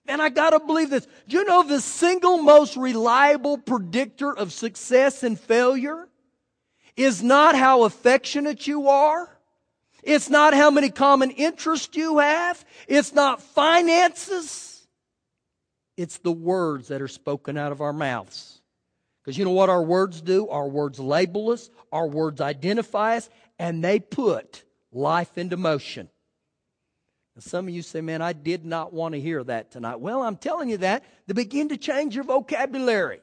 and 0.06 0.22
I 0.22 0.28
gotta 0.28 0.60
believe 0.60 0.90
this. 0.90 1.06
Do 1.28 1.38
you 1.38 1.44
know 1.44 1.62
the 1.62 1.80
single 1.80 2.38
most 2.38 2.76
reliable 2.76 3.58
predictor 3.58 4.36
of 4.36 4.52
success 4.52 5.22
and 5.22 5.38
failure 5.38 6.08
is 6.96 7.22
not 7.22 7.54
how 7.54 7.84
affectionate 7.84 8.66
you 8.66 8.88
are? 8.88 9.28
It's 10.02 10.30
not 10.30 10.54
how 10.54 10.70
many 10.70 10.90
common 10.90 11.30
interests 11.30 11.96
you 11.96 12.18
have. 12.18 12.64
It's 12.88 13.12
not 13.12 13.42
finances. 13.42 14.86
It's 15.96 16.18
the 16.18 16.32
words 16.32 16.88
that 16.88 17.02
are 17.02 17.08
spoken 17.08 17.56
out 17.56 17.72
of 17.72 17.80
our 17.80 17.92
mouths. 17.92 18.60
Because 19.22 19.36
you 19.36 19.44
know 19.44 19.50
what 19.50 19.68
our 19.68 19.82
words 19.82 20.22
do? 20.22 20.48
Our 20.48 20.68
words 20.68 20.98
label 20.98 21.50
us, 21.50 21.68
our 21.92 22.06
words 22.06 22.40
identify 22.40 23.16
us, 23.16 23.28
and 23.58 23.84
they 23.84 24.00
put 24.00 24.64
life 24.92 25.36
into 25.36 25.56
motion. 25.56 26.08
Some 27.38 27.68
of 27.68 27.74
you 27.74 27.80
say, 27.80 28.00
man, 28.00 28.20
I 28.20 28.34
did 28.34 28.66
not 28.66 28.92
want 28.92 29.14
to 29.14 29.20
hear 29.20 29.42
that 29.44 29.70
tonight. 29.70 30.00
Well, 30.00 30.22
I'm 30.22 30.36
telling 30.36 30.68
you 30.68 30.78
that 30.78 31.04
to 31.28 31.34
begin 31.34 31.70
to 31.70 31.78
change 31.78 32.14
your 32.14 32.24
vocabulary. 32.24 33.20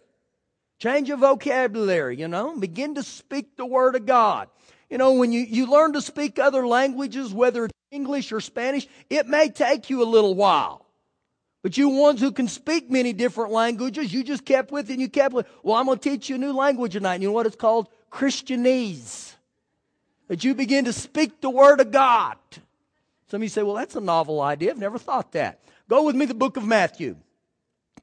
Change 0.79 1.07
your 1.07 1.17
vocabulary, 1.17 2.17
you 2.17 2.27
know, 2.27 2.55
begin 2.57 2.95
to 2.95 3.03
speak 3.03 3.57
the 3.57 3.65
Word 3.65 3.95
of 3.95 4.05
God. 4.05 4.47
You 4.89 4.97
know, 4.97 5.13
when 5.13 5.31
you, 5.31 5.41
you 5.41 5.65
learn 5.67 5.93
to 5.93 6.01
speak 6.01 6.39
other 6.39 6.65
languages, 6.65 7.33
whether 7.33 7.65
it's 7.65 7.73
English 7.91 8.31
or 8.31 8.39
Spanish, 8.39 8.87
it 9.09 9.27
may 9.27 9.49
take 9.49 9.89
you 9.89 10.01
a 10.01 10.05
little 10.05 10.33
while. 10.33 10.85
But 11.63 11.77
you 11.77 11.89
ones 11.89 12.21
who 12.21 12.31
can 12.31 12.47
speak 12.47 12.89
many 12.89 13.11
different 13.11 13.51
languages, 13.51 14.13
you 14.13 14.23
just 14.23 14.45
kept 14.45 14.71
with 14.71 14.89
it 14.89 14.93
and 14.93 15.01
you 15.01 15.09
kept 15.09 15.33
with 15.33 15.45
it. 15.45 15.51
Well, 15.63 15.75
I'm 15.75 15.85
going 15.85 15.97
to 15.99 16.09
teach 16.09 16.29
you 16.29 16.35
a 16.35 16.39
new 16.39 16.53
language 16.53 16.93
tonight. 16.93 17.21
You 17.21 17.27
know 17.27 17.33
what 17.33 17.45
it's 17.45 17.55
called? 17.55 17.87
Christianese. 18.11 19.33
That 20.29 20.43
you 20.43 20.55
begin 20.55 20.85
to 20.85 20.93
speak 20.93 21.41
the 21.41 21.49
Word 21.49 21.81
of 21.81 21.91
God. 21.91 22.37
Some 23.29 23.39
of 23.39 23.43
you 23.43 23.49
say, 23.49 23.63
well, 23.63 23.75
that's 23.75 23.95
a 23.95 24.01
novel 24.01 24.41
idea. 24.41 24.71
I've 24.71 24.77
never 24.77 24.97
thought 24.97 25.33
that. 25.33 25.59
Go 25.89 26.03
with 26.03 26.15
me 26.15 26.25
the 26.25 26.33
book 26.33 26.57
of 26.57 26.65
Matthew, 26.65 27.17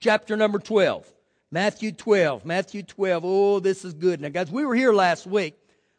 chapter 0.00 0.36
number 0.36 0.58
12. 0.58 1.10
Matthew 1.50 1.92
12. 1.92 2.44
Matthew 2.44 2.82
12. 2.82 3.24
Oh, 3.24 3.60
this 3.60 3.84
is 3.84 3.94
good. 3.94 4.20
Now, 4.20 4.28
guys, 4.28 4.50
we 4.50 4.66
were 4.66 4.74
here 4.74 4.92
last 4.92 5.26
week, 5.26 5.54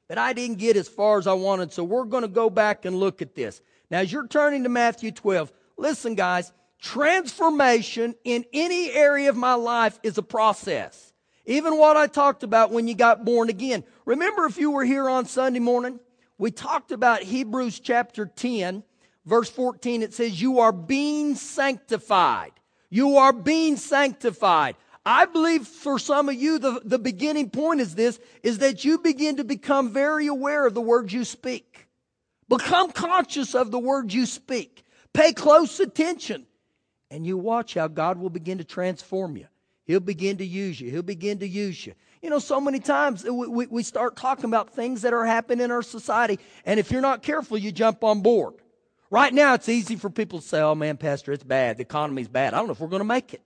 but 0.07 0.17
I 0.17 0.33
didn't 0.33 0.57
get 0.57 0.77
as 0.77 0.87
far 0.87 1.17
as 1.17 1.27
I 1.27 1.33
wanted, 1.33 1.73
so 1.73 1.83
we're 1.83 2.05
going 2.05 2.23
to 2.23 2.27
go 2.27 2.49
back 2.49 2.85
and 2.85 2.99
look 2.99 3.21
at 3.21 3.35
this. 3.35 3.61
Now, 3.89 3.99
as 3.99 4.11
you're 4.11 4.27
turning 4.27 4.63
to 4.63 4.69
Matthew 4.69 5.11
12, 5.11 5.51
listen, 5.77 6.15
guys, 6.15 6.51
transformation 6.81 8.15
in 8.23 8.45
any 8.53 8.91
area 8.91 9.29
of 9.29 9.35
my 9.35 9.53
life 9.53 9.99
is 10.03 10.17
a 10.17 10.23
process. 10.23 11.13
Even 11.45 11.77
what 11.77 11.97
I 11.97 12.07
talked 12.07 12.43
about 12.43 12.71
when 12.71 12.87
you 12.87 12.95
got 12.95 13.23
born 13.25 13.49
again. 13.49 13.83
Remember, 14.05 14.45
if 14.45 14.57
you 14.57 14.71
were 14.71 14.85
here 14.85 15.07
on 15.07 15.25
Sunday 15.25 15.59
morning, 15.59 15.99
we 16.37 16.51
talked 16.51 16.91
about 16.91 17.21
Hebrews 17.21 17.79
chapter 17.79 18.25
10 18.25 18.83
verse 19.25 19.49
14, 19.49 20.03
it 20.03 20.13
says, 20.13 20.41
You 20.41 20.59
are 20.59 20.71
being 20.71 21.35
sanctified. 21.35 22.51
You 22.89 23.17
are 23.17 23.33
being 23.33 23.75
sanctified. 23.75 24.75
I 25.05 25.25
believe 25.25 25.67
for 25.67 25.99
some 25.99 26.29
of 26.29 26.35
you, 26.35 26.57
the, 26.57 26.81
the 26.83 26.97
beginning 26.97 27.51
point 27.51 27.79
is 27.79 27.93
this, 27.93 28.19
is 28.41 28.57
that 28.59 28.83
you 28.83 28.97
begin 28.97 29.37
to 29.37 29.43
become 29.43 29.91
very 29.93 30.27
aware 30.27 30.65
of 30.65 30.73
the 30.73 30.81
words 30.81 31.13
you 31.13 31.23
speak. 31.23 31.87
Become 32.49 32.91
conscious 32.91 33.53
of 33.53 33.69
the 33.69 33.79
words 33.79 34.15
you 34.15 34.25
speak. 34.25 34.83
Pay 35.13 35.33
close 35.33 35.79
attention. 35.79 36.47
And 37.11 37.25
you 37.25 37.37
watch 37.37 37.75
how 37.75 37.87
God 37.87 38.17
will 38.17 38.31
begin 38.31 38.57
to 38.57 38.63
transform 38.63 39.37
you. 39.37 39.45
He'll 39.85 39.99
begin 39.99 40.37
to 40.37 40.45
use 40.45 40.81
you. 40.81 40.89
He'll 40.89 41.03
begin 41.03 41.39
to 41.39 41.47
use 41.47 41.85
you. 41.85 41.93
You 42.23 42.31
know, 42.31 42.39
so 42.39 42.59
many 42.59 42.79
times 42.79 43.23
we, 43.23 43.67
we 43.67 43.83
start 43.83 44.15
talking 44.15 44.45
about 44.45 44.71
things 44.71 45.03
that 45.03 45.13
are 45.13 45.25
happening 45.25 45.63
in 45.63 45.69
our 45.69 45.83
society, 45.83 46.39
and 46.65 46.79
if 46.79 46.89
you're 46.89 47.01
not 47.01 47.21
careful, 47.21 47.55
you 47.55 47.71
jump 47.71 48.03
on 48.03 48.21
board. 48.21 48.55
Right 49.11 49.31
now, 49.31 49.53
it's 49.53 49.69
easy 49.69 49.95
for 49.95 50.09
people 50.09 50.41
to 50.41 50.47
say, 50.47 50.59
oh 50.59 50.73
man, 50.73 50.97
Pastor, 50.97 51.31
it's 51.31 51.43
bad. 51.43 51.77
The 51.77 51.83
economy's 51.83 52.27
bad. 52.27 52.55
I 52.55 52.57
don't 52.57 52.65
know 52.65 52.73
if 52.73 52.79
we're 52.79 52.87
going 52.87 53.01
to 53.01 53.05
make 53.05 53.35
it. 53.35 53.43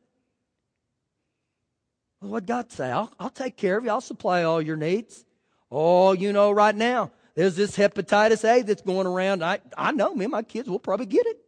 Well, 2.21 2.31
what 2.31 2.45
God 2.45 2.71
say? 2.71 2.91
I'll, 2.91 3.11
I'll 3.19 3.29
take 3.29 3.57
care 3.57 3.77
of 3.77 3.85
you. 3.85 3.89
I'll 3.89 4.01
supply 4.01 4.43
all 4.43 4.61
your 4.61 4.75
needs. 4.75 5.25
Oh, 5.71 6.13
you 6.13 6.33
know, 6.33 6.51
right 6.51 6.75
now, 6.75 7.11
there's 7.35 7.55
this 7.55 7.77
hepatitis 7.77 8.43
A 8.43 8.63
that's 8.63 8.81
going 8.81 9.07
around. 9.07 9.43
I, 9.43 9.59
I 9.77 9.91
know, 9.91 10.13
me 10.13 10.25
and 10.25 10.31
my 10.31 10.43
kids 10.43 10.67
will 10.67 10.79
probably 10.79 11.05
get 11.05 11.25
it. 11.25 11.39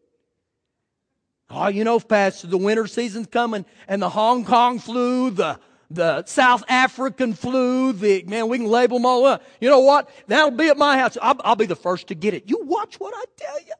Oh, 1.49 1.67
you 1.67 1.83
know, 1.83 1.99
Pastor, 1.99 2.47
the 2.47 2.57
winter 2.57 2.87
season's 2.87 3.27
coming 3.27 3.65
and 3.87 4.01
the 4.01 4.09
Hong 4.09 4.45
Kong 4.45 4.79
flu, 4.79 5.31
the, 5.31 5.59
the 5.89 6.23
South 6.25 6.63
African 6.69 7.33
flu, 7.33 7.91
the, 7.91 8.23
man, 8.23 8.47
we 8.47 8.57
can 8.57 8.67
label 8.67 8.97
them 8.97 9.05
all 9.05 9.25
up. 9.25 9.43
You 9.59 9.69
know 9.69 9.79
what? 9.79 10.09
That'll 10.27 10.51
be 10.51 10.69
at 10.69 10.77
my 10.77 10.97
house. 10.97 11.17
I'll, 11.21 11.35
I'll 11.43 11.57
be 11.57 11.65
the 11.65 11.75
first 11.75 12.07
to 12.07 12.15
get 12.15 12.33
it. 12.33 12.49
You 12.49 12.63
watch 12.63 12.99
what 13.01 13.13
I 13.13 13.25
tell 13.35 13.59
you. 13.59 13.73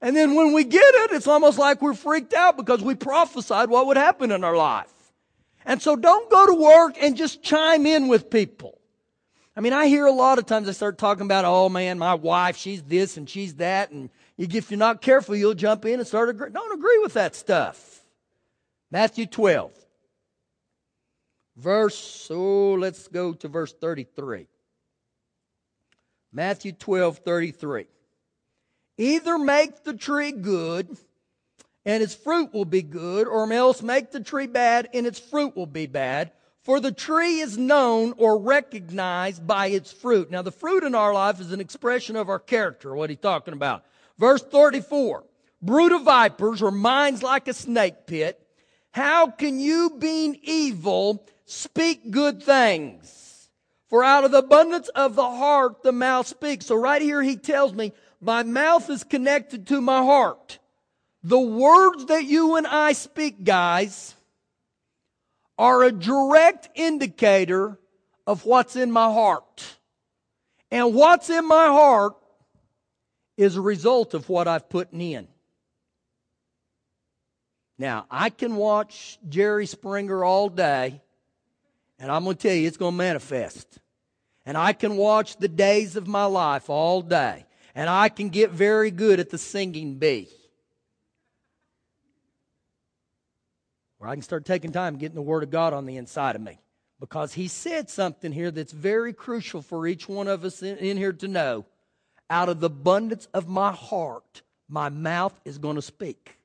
And 0.00 0.16
then 0.16 0.34
when 0.36 0.52
we 0.52 0.62
get 0.62 0.84
it, 0.84 1.12
it's 1.12 1.26
almost 1.26 1.58
like 1.58 1.82
we're 1.82 1.94
freaked 1.94 2.34
out 2.34 2.56
because 2.56 2.82
we 2.82 2.94
prophesied 2.94 3.68
what 3.68 3.86
would 3.86 3.96
happen 3.96 4.30
in 4.30 4.44
our 4.44 4.56
life. 4.56 4.92
And 5.64 5.80
so 5.80 5.96
don't 5.96 6.30
go 6.30 6.46
to 6.46 6.54
work 6.54 6.96
and 7.00 7.16
just 7.16 7.42
chime 7.42 7.86
in 7.86 8.08
with 8.08 8.30
people. 8.30 8.78
I 9.54 9.60
mean, 9.60 9.72
I 9.72 9.86
hear 9.86 10.06
a 10.06 10.12
lot 10.12 10.38
of 10.38 10.46
times 10.46 10.66
they 10.66 10.72
start 10.72 10.98
talking 10.98 11.26
about, 11.26 11.44
oh 11.44 11.68
man, 11.68 11.98
my 11.98 12.14
wife, 12.14 12.56
she's 12.56 12.82
this 12.82 13.16
and 13.16 13.28
she's 13.28 13.56
that. 13.56 13.90
And 13.90 14.08
if 14.38 14.70
you're 14.70 14.78
not 14.78 15.02
careful, 15.02 15.36
you'll 15.36 15.54
jump 15.54 15.84
in 15.84 16.00
and 16.00 16.06
start. 16.06 16.36
Don't 16.52 16.78
agree 16.78 16.98
with 17.02 17.14
that 17.14 17.34
stuff. 17.34 18.00
Matthew 18.90 19.26
12. 19.26 19.72
Verse, 21.56 22.28
oh, 22.30 22.74
let's 22.74 23.08
go 23.08 23.34
to 23.34 23.48
verse 23.48 23.74
33. 23.74 24.46
Matthew 26.32 26.72
12, 26.72 27.18
33. 27.18 27.86
Either 28.96 29.38
make 29.38 29.84
the 29.84 29.92
tree 29.92 30.32
good 30.32 30.96
and 31.84 32.02
its 32.02 32.14
fruit 32.14 32.52
will 32.52 32.64
be 32.64 32.82
good, 32.82 33.26
or 33.26 33.50
else 33.52 33.82
make 33.82 34.10
the 34.10 34.20
tree 34.20 34.46
bad 34.46 34.88
and 34.94 35.06
its 35.06 35.18
fruit 35.18 35.56
will 35.56 35.66
be 35.66 35.86
bad. 35.86 36.32
For 36.62 36.78
the 36.78 36.92
tree 36.92 37.40
is 37.40 37.58
known 37.58 38.14
or 38.18 38.38
recognized 38.38 39.44
by 39.44 39.66
its 39.66 39.90
fruit. 39.90 40.30
Now, 40.30 40.42
the 40.42 40.52
fruit 40.52 40.84
in 40.84 40.94
our 40.94 41.12
life 41.12 41.40
is 41.40 41.50
an 41.50 41.60
expression 41.60 42.14
of 42.14 42.28
our 42.28 42.38
character, 42.38 42.94
what 42.94 43.10
he's 43.10 43.18
talking 43.18 43.54
about. 43.54 43.84
Verse 44.18 44.42
34 44.42 45.24
Brood 45.60 45.92
of 45.92 46.02
vipers, 46.02 46.62
or 46.62 46.70
minds 46.70 47.22
like 47.22 47.48
a 47.48 47.54
snake 47.54 48.06
pit, 48.06 48.38
how 48.92 49.28
can 49.28 49.58
you, 49.58 49.96
being 49.98 50.38
evil, 50.42 51.26
speak 51.46 52.10
good 52.10 52.42
things? 52.42 53.48
For 53.88 54.04
out 54.04 54.24
of 54.24 54.30
the 54.30 54.38
abundance 54.38 54.88
of 54.88 55.16
the 55.16 55.28
heart, 55.28 55.82
the 55.82 55.92
mouth 55.92 56.26
speaks. 56.26 56.66
So, 56.66 56.76
right 56.76 57.02
here, 57.02 57.22
he 57.22 57.36
tells 57.36 57.74
me 57.74 57.92
my 58.20 58.42
mouth 58.42 58.88
is 58.88 59.02
connected 59.02 59.66
to 59.68 59.80
my 59.80 59.98
heart. 59.98 60.58
The 61.24 61.40
words 61.40 62.06
that 62.06 62.24
you 62.24 62.56
and 62.56 62.66
I 62.66 62.92
speak, 62.92 63.44
guys, 63.44 64.14
are 65.56 65.84
a 65.84 65.92
direct 65.92 66.68
indicator 66.74 67.78
of 68.26 68.44
what's 68.44 68.74
in 68.74 68.90
my 68.90 69.04
heart. 69.04 69.76
And 70.70 70.94
what's 70.94 71.30
in 71.30 71.46
my 71.46 71.66
heart 71.66 72.14
is 73.36 73.56
a 73.56 73.60
result 73.60 74.14
of 74.14 74.28
what 74.28 74.48
I've 74.48 74.68
put 74.68 74.92
in. 74.92 75.28
Now, 77.78 78.06
I 78.10 78.30
can 78.30 78.56
watch 78.56 79.18
Jerry 79.28 79.66
Springer 79.66 80.24
all 80.24 80.48
day, 80.48 81.00
and 81.98 82.10
I'm 82.10 82.24
going 82.24 82.36
to 82.36 82.42
tell 82.42 82.56
you, 82.56 82.66
it's 82.66 82.76
going 82.76 82.94
to 82.94 82.98
manifest. 82.98 83.78
And 84.44 84.56
I 84.56 84.72
can 84.72 84.96
watch 84.96 85.36
the 85.36 85.48
days 85.48 85.96
of 85.96 86.08
my 86.08 86.24
life 86.24 86.68
all 86.68 87.02
day, 87.02 87.44
and 87.74 87.88
I 87.88 88.08
can 88.08 88.28
get 88.28 88.50
very 88.50 88.90
good 88.90 89.20
at 89.20 89.30
the 89.30 89.38
singing 89.38 89.98
bee. 89.98 90.28
Or 94.02 94.08
I 94.08 94.14
can 94.14 94.22
start 94.22 94.44
taking 94.44 94.72
time 94.72 94.96
getting 94.96 95.14
the 95.14 95.22
Word 95.22 95.44
of 95.44 95.50
God 95.50 95.72
on 95.72 95.86
the 95.86 95.96
inside 95.96 96.34
of 96.34 96.42
me. 96.42 96.58
Because 96.98 97.32
He 97.32 97.46
said 97.46 97.88
something 97.88 98.32
here 98.32 98.50
that's 98.50 98.72
very 98.72 99.12
crucial 99.12 99.62
for 99.62 99.86
each 99.86 100.08
one 100.08 100.26
of 100.26 100.44
us 100.44 100.60
in, 100.60 100.76
in 100.78 100.96
here 100.96 101.12
to 101.12 101.28
know. 101.28 101.64
Out 102.28 102.48
of 102.48 102.58
the 102.58 102.66
abundance 102.66 103.28
of 103.32 103.48
my 103.48 103.70
heart, 103.70 104.42
my 104.68 104.88
mouth 104.88 105.38
is 105.44 105.58
going 105.58 105.76
to 105.76 105.82
speak. 105.82 106.36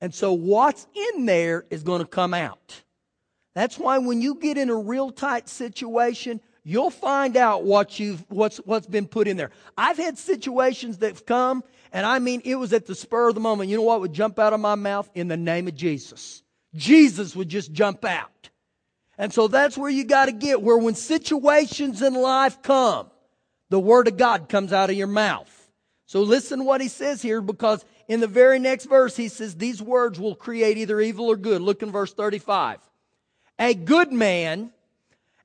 And 0.00 0.14
so 0.14 0.32
what's 0.32 0.86
in 1.12 1.26
there 1.26 1.66
is 1.68 1.82
going 1.82 2.00
to 2.00 2.06
come 2.06 2.32
out. 2.32 2.82
That's 3.54 3.78
why 3.78 3.98
when 3.98 4.22
you 4.22 4.36
get 4.36 4.56
in 4.56 4.70
a 4.70 4.76
real 4.76 5.10
tight 5.10 5.48
situation, 5.48 6.40
you'll 6.62 6.90
find 6.90 7.36
out 7.36 7.64
what 7.64 8.00
you've, 8.00 8.24
what's, 8.30 8.58
what's 8.58 8.86
been 8.86 9.06
put 9.06 9.28
in 9.28 9.36
there. 9.36 9.50
I've 9.76 9.98
had 9.98 10.16
situations 10.16 10.98
that've 10.98 11.26
come, 11.26 11.64
and 11.92 12.06
I 12.06 12.18
mean, 12.18 12.40
it 12.44 12.54
was 12.54 12.72
at 12.72 12.86
the 12.86 12.94
spur 12.94 13.28
of 13.28 13.34
the 13.34 13.40
moment. 13.40 13.68
You 13.68 13.76
know 13.76 13.82
what 13.82 14.00
would 14.00 14.14
jump 14.14 14.38
out 14.38 14.54
of 14.54 14.60
my 14.60 14.74
mouth? 14.74 15.10
In 15.14 15.28
the 15.28 15.36
name 15.36 15.68
of 15.68 15.74
Jesus. 15.74 16.43
Jesus 16.74 17.36
would 17.36 17.48
just 17.48 17.72
jump 17.72 18.04
out. 18.04 18.50
And 19.16 19.32
so 19.32 19.48
that's 19.48 19.78
where 19.78 19.90
you 19.90 20.04
got 20.04 20.26
to 20.26 20.32
get, 20.32 20.60
where 20.60 20.76
when 20.76 20.94
situations 20.94 22.02
in 22.02 22.14
life 22.14 22.62
come, 22.62 23.10
the 23.70 23.80
Word 23.80 24.08
of 24.08 24.16
God 24.16 24.48
comes 24.48 24.72
out 24.72 24.90
of 24.90 24.96
your 24.96 25.06
mouth. 25.06 25.50
So 26.06 26.22
listen 26.22 26.64
what 26.64 26.80
he 26.80 26.88
says 26.88 27.22
here 27.22 27.40
because 27.40 27.84
in 28.08 28.20
the 28.20 28.26
very 28.26 28.58
next 28.58 28.84
verse 28.86 29.16
he 29.16 29.28
says 29.28 29.56
these 29.56 29.80
words 29.80 30.20
will 30.20 30.34
create 30.34 30.76
either 30.76 31.00
evil 31.00 31.26
or 31.26 31.36
good. 31.36 31.62
Look 31.62 31.82
in 31.82 31.90
verse 31.90 32.12
35. 32.12 32.78
A 33.58 33.74
good 33.74 34.12
man 34.12 34.72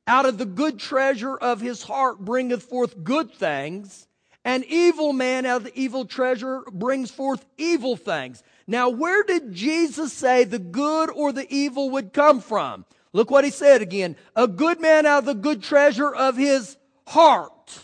out 0.06 0.26
of 0.26 0.38
the 0.38 0.46
good 0.46 0.80
treasure 0.80 1.36
of 1.36 1.62
his 1.62 1.84
heart 1.84 2.20
bringeth 2.20 2.64
forth 2.64 3.04
good 3.04 3.32
things. 3.32 4.08
An 4.44 4.64
evil 4.68 5.14
man 5.14 5.46
out 5.46 5.58
of 5.58 5.64
the 5.66 5.80
evil 5.80 6.06
treasure 6.06 6.64
brings 6.72 7.12
forth 7.12 7.46
evil 7.58 7.96
things. 7.96 8.44
Now, 8.70 8.90
where 8.90 9.24
did 9.24 9.52
Jesus 9.52 10.14
say 10.14 10.44
the 10.44 10.60
good 10.60 11.10
or 11.10 11.32
the 11.32 11.52
evil 11.52 11.90
would 11.90 12.14
come 12.14 12.40
from? 12.40 12.86
Look 13.14 13.32
what 13.32 13.44
he 13.44 13.50
said 13.50 13.82
again. 13.82 14.16
A 14.36 14.48
good 14.48 14.80
man 14.80 15.08
out 15.08 15.20
of 15.20 15.26
the 15.26 15.34
good 15.34 15.64
treasure 15.64 16.14
of 16.14 16.38
his 16.38 16.78
heart. 17.08 17.80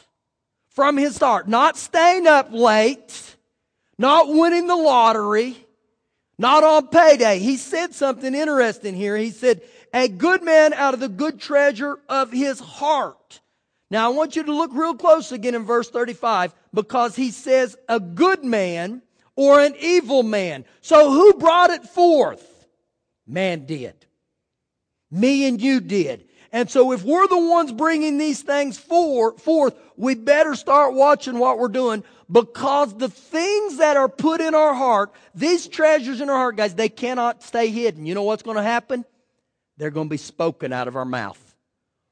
From 0.69 0.95
his 0.95 1.17
heart. 1.17 1.47
Not 1.47 1.75
staying 1.75 2.27
up 2.27 2.49
late. 2.51 3.35
Not 3.97 4.29
winning 4.29 4.67
the 4.67 4.75
lottery. 4.75 5.57
Not 6.37 6.63
on 6.63 6.89
payday. 6.89 7.39
He 7.39 7.57
said 7.57 7.95
something 7.95 8.35
interesting 8.35 8.93
here. 8.93 9.17
He 9.17 9.31
said, 9.31 9.63
a 9.91 10.07
good 10.07 10.43
man 10.43 10.71
out 10.71 10.93
of 10.93 10.99
the 10.99 11.09
good 11.09 11.39
treasure 11.39 11.97
of 12.07 12.31
his 12.31 12.59
heart. 12.59 13.41
Now 13.89 14.05
I 14.05 14.13
want 14.13 14.35
you 14.35 14.43
to 14.43 14.53
look 14.53 14.69
real 14.71 14.93
close 14.93 15.31
again 15.31 15.55
in 15.55 15.65
verse 15.65 15.89
35 15.89 16.53
because 16.75 17.15
he 17.15 17.31
says 17.31 17.75
a 17.89 17.99
good 17.99 18.43
man 18.43 19.01
or 19.35 19.59
an 19.59 19.75
evil 19.79 20.23
man. 20.23 20.65
So 20.81 21.11
who 21.11 21.33
brought 21.33 21.69
it 21.69 21.83
forth? 21.83 22.67
Man 23.27 23.65
did. 23.65 24.05
Me 25.11 25.47
and 25.47 25.61
you 25.61 25.79
did. 25.79 26.27
And 26.51 26.69
so 26.69 26.93
if 26.93 27.03
we're 27.03 27.27
the 27.27 27.39
ones 27.39 27.71
bringing 27.71 28.17
these 28.17 28.41
things 28.41 28.77
for, 28.77 29.37
forth, 29.37 29.75
we 29.97 30.15
better 30.15 30.55
start 30.55 30.93
watching 30.93 31.37
what 31.37 31.59
we're 31.59 31.67
doing 31.67 32.03
because 32.31 32.95
the 32.97 33.09
things 33.09 33.77
that 33.77 33.97
are 33.97 34.07
put 34.07 34.41
in 34.41 34.55
our 34.55 34.73
heart, 34.73 35.11
these 35.33 35.67
treasures 35.67 36.21
in 36.21 36.29
our 36.29 36.37
heart, 36.37 36.55
guys, 36.55 36.73
they 36.73 36.89
cannot 36.89 37.43
stay 37.43 37.67
hidden. 37.67 38.05
You 38.05 38.15
know 38.15 38.23
what's 38.23 38.43
going 38.43 38.57
to 38.57 38.63
happen? 38.63 39.05
They're 39.77 39.91
going 39.91 40.07
to 40.07 40.11
be 40.11 40.17
spoken 40.17 40.71
out 40.71 40.87
of 40.87 40.95
our 40.95 41.05
mouth. 41.05 41.41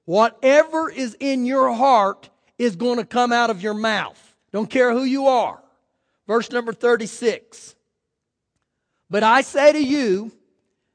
Whatever 0.05 0.89
is 0.89 1.15
in 1.19 1.45
your 1.45 1.71
heart 1.73 2.29
is 2.57 2.75
going 2.75 2.97
to 2.97 3.05
come 3.05 3.31
out 3.31 3.49
of 3.49 3.61
your 3.61 3.73
mouth. 3.73 4.19
Don't 4.51 4.69
care 4.69 4.91
who 4.91 5.03
you 5.03 5.27
are. 5.27 5.62
Verse 6.27 6.51
number 6.51 6.73
36. 6.73 7.75
But 9.09 9.23
I 9.23 9.41
say 9.41 9.73
to 9.73 9.83
you, 9.83 10.31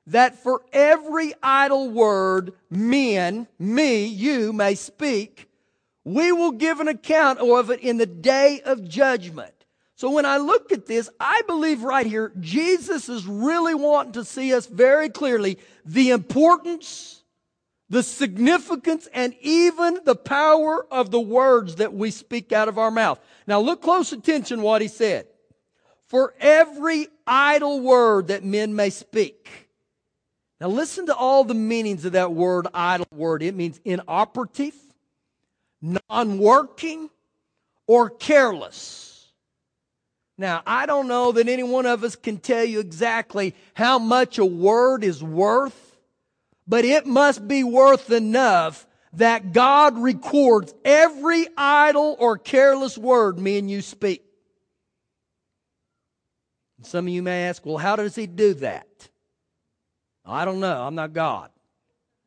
that 0.09 0.43
for 0.43 0.63
every 0.73 1.35
idle 1.43 1.91
word 1.91 2.55
men, 2.71 3.47
me, 3.59 4.07
you 4.07 4.53
may 4.53 4.75
speak, 4.75 5.49
we 6.03 6.33
will 6.33 6.53
give 6.53 6.81
an 6.81 6.89
account 6.89 7.39
of 7.39 7.71
it 7.71 7.81
in 7.81 7.99
the 7.99 8.07
day 8.07 8.61
of 8.65 8.89
judgment. 8.89 9.53
So 9.97 10.11
when 10.11 10.25
I 10.25 10.39
look 10.39 10.73
at 10.73 10.87
this, 10.87 11.11
I 11.21 11.43
believe 11.47 11.83
right 11.83 12.07
here, 12.07 12.33
Jesus 12.41 13.09
is 13.11 13.27
really 13.27 13.75
wanting 13.75 14.13
to 14.13 14.25
see 14.25 14.55
us 14.55 14.67
very 14.67 15.11
clearly 15.11 15.59
the 15.85 16.11
importance, 16.11 17.18
the 17.91 18.03
significance, 18.03 19.09
and 19.15 19.35
even 19.41 20.01
the 20.05 20.15
power 20.15 20.87
of 20.91 21.11
the 21.11 21.21
words 21.21 21.77
that 21.77 21.95
we 21.95 22.11
speak 22.11 22.53
out 22.53 22.69
of 22.69 22.79
our 22.79 22.91
mouth. 22.91 23.19
Now 23.47 23.61
look 23.61 23.81
close 23.83 24.13
attention 24.13 24.61
what 24.61 24.83
he 24.83 24.89
said. 24.89 25.27
For 26.07 26.35
every 26.39 27.09
idle 27.27 27.81
word 27.81 28.29
that 28.29 28.45
men 28.45 28.75
may 28.77 28.91
speak. 28.91 29.69
Now 30.61 30.69
listen 30.69 31.07
to 31.07 31.15
all 31.15 31.45
the 31.45 31.55
meanings 31.55 32.05
of 32.05 32.13
that 32.13 32.33
word, 32.33 32.67
idle 32.75 33.07
word. 33.11 33.43
It 33.43 33.55
means 33.55 33.81
inoperative, 33.85 34.75
non-working, 35.81 37.11
or 37.87 38.11
careless. 38.11 39.31
Now, 40.37 40.63
I 40.67 40.87
don't 40.87 41.09
know 41.09 41.33
that 41.33 41.49
any 41.49 41.63
one 41.63 41.87
of 41.87 42.05
us 42.05 42.17
can 42.17 42.39
tell 42.39 42.65
you 42.65 42.81
exactly 42.81 43.55
how 43.75 43.99
much 43.99 44.39
a 44.39 44.45
word 44.45 45.03
is 45.05 45.23
worth, 45.23 45.88
but 46.69 46.85
it 46.85 47.07
must 47.07 47.49
be 47.49 47.65
worth 47.65 48.11
enough 48.11 48.87
that 49.15 49.53
God 49.53 49.99
records 49.99 50.75
every 50.85 51.47
idle 51.57 52.15
or 52.19 52.37
careless 52.37 52.99
word 52.99 53.39
me 53.39 53.59
and 53.59 53.71
you 53.71 53.81
speak. 53.81 54.23
Some 56.83 57.07
of 57.07 57.13
you 57.13 57.23
may 57.23 57.49
ask, 57.49 57.65
well, 57.65 57.79
how 57.79 57.97
does 57.97 58.15
he 58.15 58.27
do 58.27 58.55
that? 58.55 58.87
I 60.25 60.45
don't 60.45 60.61
know. 60.61 60.83
I'm 60.83 60.95
not 60.95 61.15
God. 61.15 61.51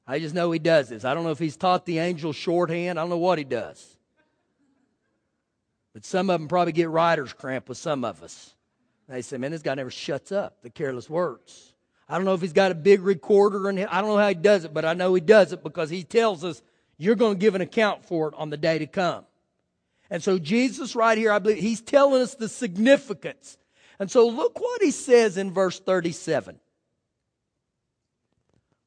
I 0.08 0.19
just 0.19 0.34
know 0.34 0.51
he 0.51 0.60
does 0.60 0.89
this. 0.89 1.06
I 1.06 1.13
don't 1.13 1.23
know 1.23 1.32
if 1.32 1.39
he's 1.39 1.56
taught 1.56 1.86
the 1.86 1.99
angels 1.99 2.36
shorthand. 2.36 2.99
I 2.99 3.04
don't 3.04 3.12
know 3.12 3.17
what 3.17 3.38
he 3.38 3.43
does. 3.45 3.97
But 5.93 6.04
some 6.04 6.30
of 6.30 6.39
them 6.39 6.47
probably 6.47 6.73
get 6.73 6.89
writer's 6.89 7.32
cramp 7.32 7.69
with 7.69 7.77
some 7.77 8.04
of 8.04 8.23
us. 8.23 8.56
They 9.08 9.21
say, 9.21 9.38
man, 9.38 9.51
this 9.51 9.62
guy 9.62 9.75
never 9.75 9.91
shuts 9.91 10.32
up, 10.32 10.62
the 10.63 10.69
careless 10.69 11.10
words. 11.10 11.71
I 12.12 12.15
don't 12.15 12.26
know 12.26 12.34
if 12.34 12.41
he's 12.41 12.52
got 12.52 12.74
a 12.74 12.76
big 12.76 13.02
recorder 13.04 13.69
in 13.69 13.78
and 13.78 13.88
I 13.89 14.02
don't 14.02 14.10
know 14.10 14.17
how 14.17 14.28
he 14.28 14.34
does 14.34 14.65
it, 14.65 14.74
but 14.74 14.84
I 14.84 14.93
know 14.93 15.13
he 15.13 15.21
does 15.21 15.54
it 15.54 15.63
because 15.63 15.89
he 15.89 16.04
tells 16.04 16.43
us 16.43 16.62
you're 16.97 17.15
going 17.15 17.36
to 17.36 17.39
give 17.39 17.56
an 17.56 17.62
account 17.62 18.06
for 18.06 18.28
it 18.28 18.34
on 18.38 18.50
the 18.50 18.58
day 18.58 18.80
to 18.80 18.86
come. 18.86 19.24
And 20.10 20.21
so 20.21 20.38
Jesus 20.38 20.93
right 20.93 21.17
here, 21.17 21.32
I 21.32 21.39
believe 21.39 21.60
he's 21.60 21.80
telling 21.80 22.21
us 22.21 22.36
the 22.36 22.50
significance. 22.50 23.58
And 23.97 24.12
so 24.12 24.28
look 24.28 24.60
what 24.60 24.82
he 24.82 24.91
says 24.91 25.38
in 25.38 25.52
verse 25.52 25.80
37. 25.80 26.60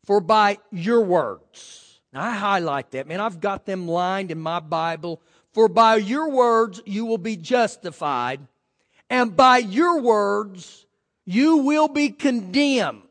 For 0.05 0.21
by 0.21 0.59
your 0.71 1.01
words, 1.01 2.03
now 2.13 2.25
I 2.25 2.33
highlight 2.33 2.91
that, 2.91 3.07
man, 3.07 3.21
I've 3.21 3.41
got 3.41 3.65
them 3.65 3.89
lined 3.89 4.33
in 4.33 4.39
my 4.39 4.61
Bible. 4.61 5.23
For 5.55 5.67
by 5.69 5.97
your 5.97 6.29
words 6.29 6.83
you 6.85 7.07
will 7.07 7.17
be 7.17 7.39
justified, 7.39 8.41
and 9.09 9.35
by 9.35 9.59
your 9.59 10.03
words 10.03 10.85
you 11.25 11.57
will 11.57 11.89
be 11.89 12.11
condemned. 12.11 13.04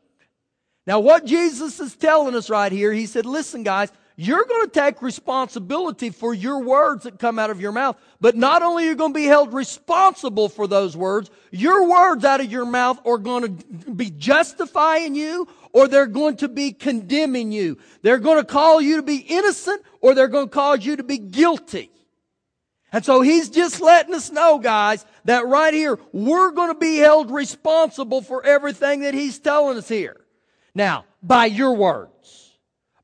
Now, 0.86 1.00
what 1.00 1.24
Jesus 1.24 1.80
is 1.80 1.96
telling 1.96 2.34
us 2.34 2.50
right 2.50 2.70
here, 2.70 2.92
he 2.92 3.06
said, 3.06 3.24
listen, 3.24 3.62
guys, 3.62 3.90
you're 4.16 4.44
going 4.44 4.66
to 4.66 4.72
take 4.72 5.02
responsibility 5.02 6.10
for 6.10 6.32
your 6.32 6.62
words 6.62 7.02
that 7.02 7.18
come 7.18 7.38
out 7.38 7.50
of 7.50 7.60
your 7.60 7.72
mouth. 7.72 7.96
But 8.20 8.36
not 8.36 8.62
only 8.62 8.84
are 8.84 8.90
you 8.90 8.94
going 8.94 9.12
to 9.12 9.18
be 9.18 9.24
held 9.24 9.52
responsible 9.52 10.48
for 10.48 10.68
those 10.68 10.96
words, 10.96 11.30
your 11.50 11.88
words 11.88 12.24
out 12.24 12.40
of 12.40 12.50
your 12.52 12.66
mouth 12.66 13.00
are 13.04 13.18
going 13.18 13.58
to 13.58 13.90
be 13.92 14.10
justifying 14.10 15.16
you 15.16 15.48
or 15.72 15.88
they're 15.88 16.06
going 16.06 16.36
to 16.36 16.48
be 16.48 16.70
condemning 16.72 17.50
you. 17.50 17.78
They're 18.02 18.18
going 18.18 18.38
to 18.38 18.44
call 18.44 18.80
you 18.80 18.96
to 18.96 19.02
be 19.02 19.16
innocent 19.16 19.82
or 20.00 20.14
they're 20.14 20.28
going 20.28 20.46
to 20.46 20.54
cause 20.54 20.86
you 20.86 20.96
to 20.96 21.02
be 21.02 21.18
guilty. 21.18 21.90
And 22.92 23.04
so 23.04 23.22
he's 23.22 23.48
just 23.48 23.80
letting 23.80 24.14
us 24.14 24.30
know, 24.30 24.60
guys, 24.60 25.04
that 25.24 25.48
right 25.48 25.74
here, 25.74 25.98
we're 26.12 26.52
going 26.52 26.72
to 26.72 26.78
be 26.78 26.98
held 26.98 27.32
responsible 27.32 28.22
for 28.22 28.44
everything 28.46 29.00
that 29.00 29.14
he's 29.14 29.40
telling 29.40 29.76
us 29.76 29.88
here. 29.88 30.23
Now, 30.74 31.04
by 31.22 31.46
your 31.46 31.74
words 31.74 32.44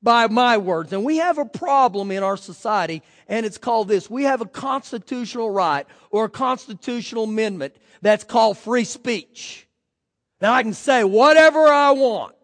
by 0.02 0.26
my 0.28 0.58
words. 0.58 0.92
And 0.92 1.04
we 1.04 1.18
have 1.18 1.38
a 1.38 1.44
problem 1.44 2.10
in 2.10 2.22
our 2.22 2.36
society, 2.36 3.02
and 3.28 3.44
it's 3.44 3.58
called 3.58 3.88
this. 3.88 4.08
We 4.08 4.24
have 4.24 4.40
a 4.40 4.46
constitutional 4.46 5.50
right 5.50 5.86
or 6.10 6.24
a 6.24 6.30
constitutional 6.30 7.24
amendment 7.24 7.76
that's 8.02 8.24
called 8.24 8.58
free 8.58 8.84
speech. 8.84 9.66
Now 10.40 10.52
I 10.52 10.62
can 10.62 10.72
say 10.72 11.04
whatever 11.04 11.66
I 11.66 11.90
want. 11.90 12.34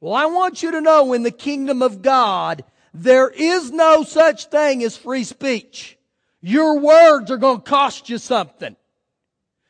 Well, 0.00 0.14
I 0.14 0.26
want 0.26 0.62
you 0.62 0.70
to 0.72 0.80
know 0.80 1.12
in 1.12 1.22
the 1.22 1.30
kingdom 1.30 1.82
of 1.82 2.00
God, 2.00 2.64
there 2.94 3.28
is 3.28 3.70
no 3.70 4.02
such 4.02 4.46
thing 4.46 4.82
as 4.82 4.96
free 4.96 5.24
speech. 5.24 5.98
Your 6.40 6.78
words 6.78 7.30
are 7.30 7.36
going 7.36 7.58
to 7.58 7.70
cost 7.70 8.08
you 8.08 8.16
something. 8.16 8.74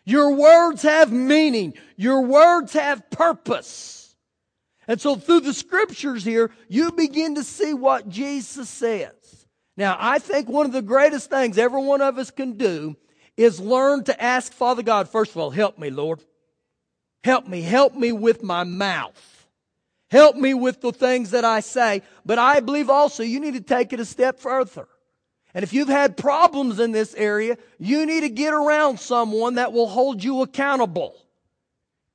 Your 0.04 0.34
words 0.34 0.82
have 0.82 1.10
meaning. 1.10 1.74
Your 1.96 2.22
words 2.22 2.72
have 2.74 3.10
purpose. 3.10 3.99
And 4.90 5.00
so 5.00 5.14
through 5.14 5.42
the 5.42 5.54
scriptures 5.54 6.24
here, 6.24 6.50
you 6.68 6.90
begin 6.90 7.36
to 7.36 7.44
see 7.44 7.74
what 7.74 8.08
Jesus 8.08 8.68
says. 8.68 9.12
Now, 9.76 9.96
I 9.96 10.18
think 10.18 10.48
one 10.48 10.66
of 10.66 10.72
the 10.72 10.82
greatest 10.82 11.30
things 11.30 11.58
every 11.58 11.80
one 11.80 12.00
of 12.00 12.18
us 12.18 12.32
can 12.32 12.54
do 12.54 12.96
is 13.36 13.60
learn 13.60 14.02
to 14.02 14.20
ask 14.20 14.52
Father 14.52 14.82
God, 14.82 15.08
first 15.08 15.30
of 15.30 15.36
all, 15.36 15.50
help 15.50 15.78
me, 15.78 15.90
Lord. 15.90 16.24
Help 17.22 17.46
me. 17.46 17.62
Help 17.62 17.94
me 17.94 18.10
with 18.10 18.42
my 18.42 18.64
mouth. 18.64 19.46
Help 20.10 20.34
me 20.34 20.54
with 20.54 20.80
the 20.80 20.90
things 20.90 21.30
that 21.30 21.44
I 21.44 21.60
say. 21.60 22.02
But 22.26 22.40
I 22.40 22.58
believe 22.58 22.90
also 22.90 23.22
you 23.22 23.38
need 23.38 23.54
to 23.54 23.60
take 23.60 23.92
it 23.92 24.00
a 24.00 24.04
step 24.04 24.40
further. 24.40 24.88
And 25.54 25.62
if 25.62 25.72
you've 25.72 25.86
had 25.86 26.16
problems 26.16 26.80
in 26.80 26.90
this 26.90 27.14
area, 27.14 27.58
you 27.78 28.06
need 28.06 28.22
to 28.22 28.28
get 28.28 28.52
around 28.52 28.98
someone 28.98 29.54
that 29.54 29.72
will 29.72 29.86
hold 29.86 30.24
you 30.24 30.42
accountable. 30.42 31.14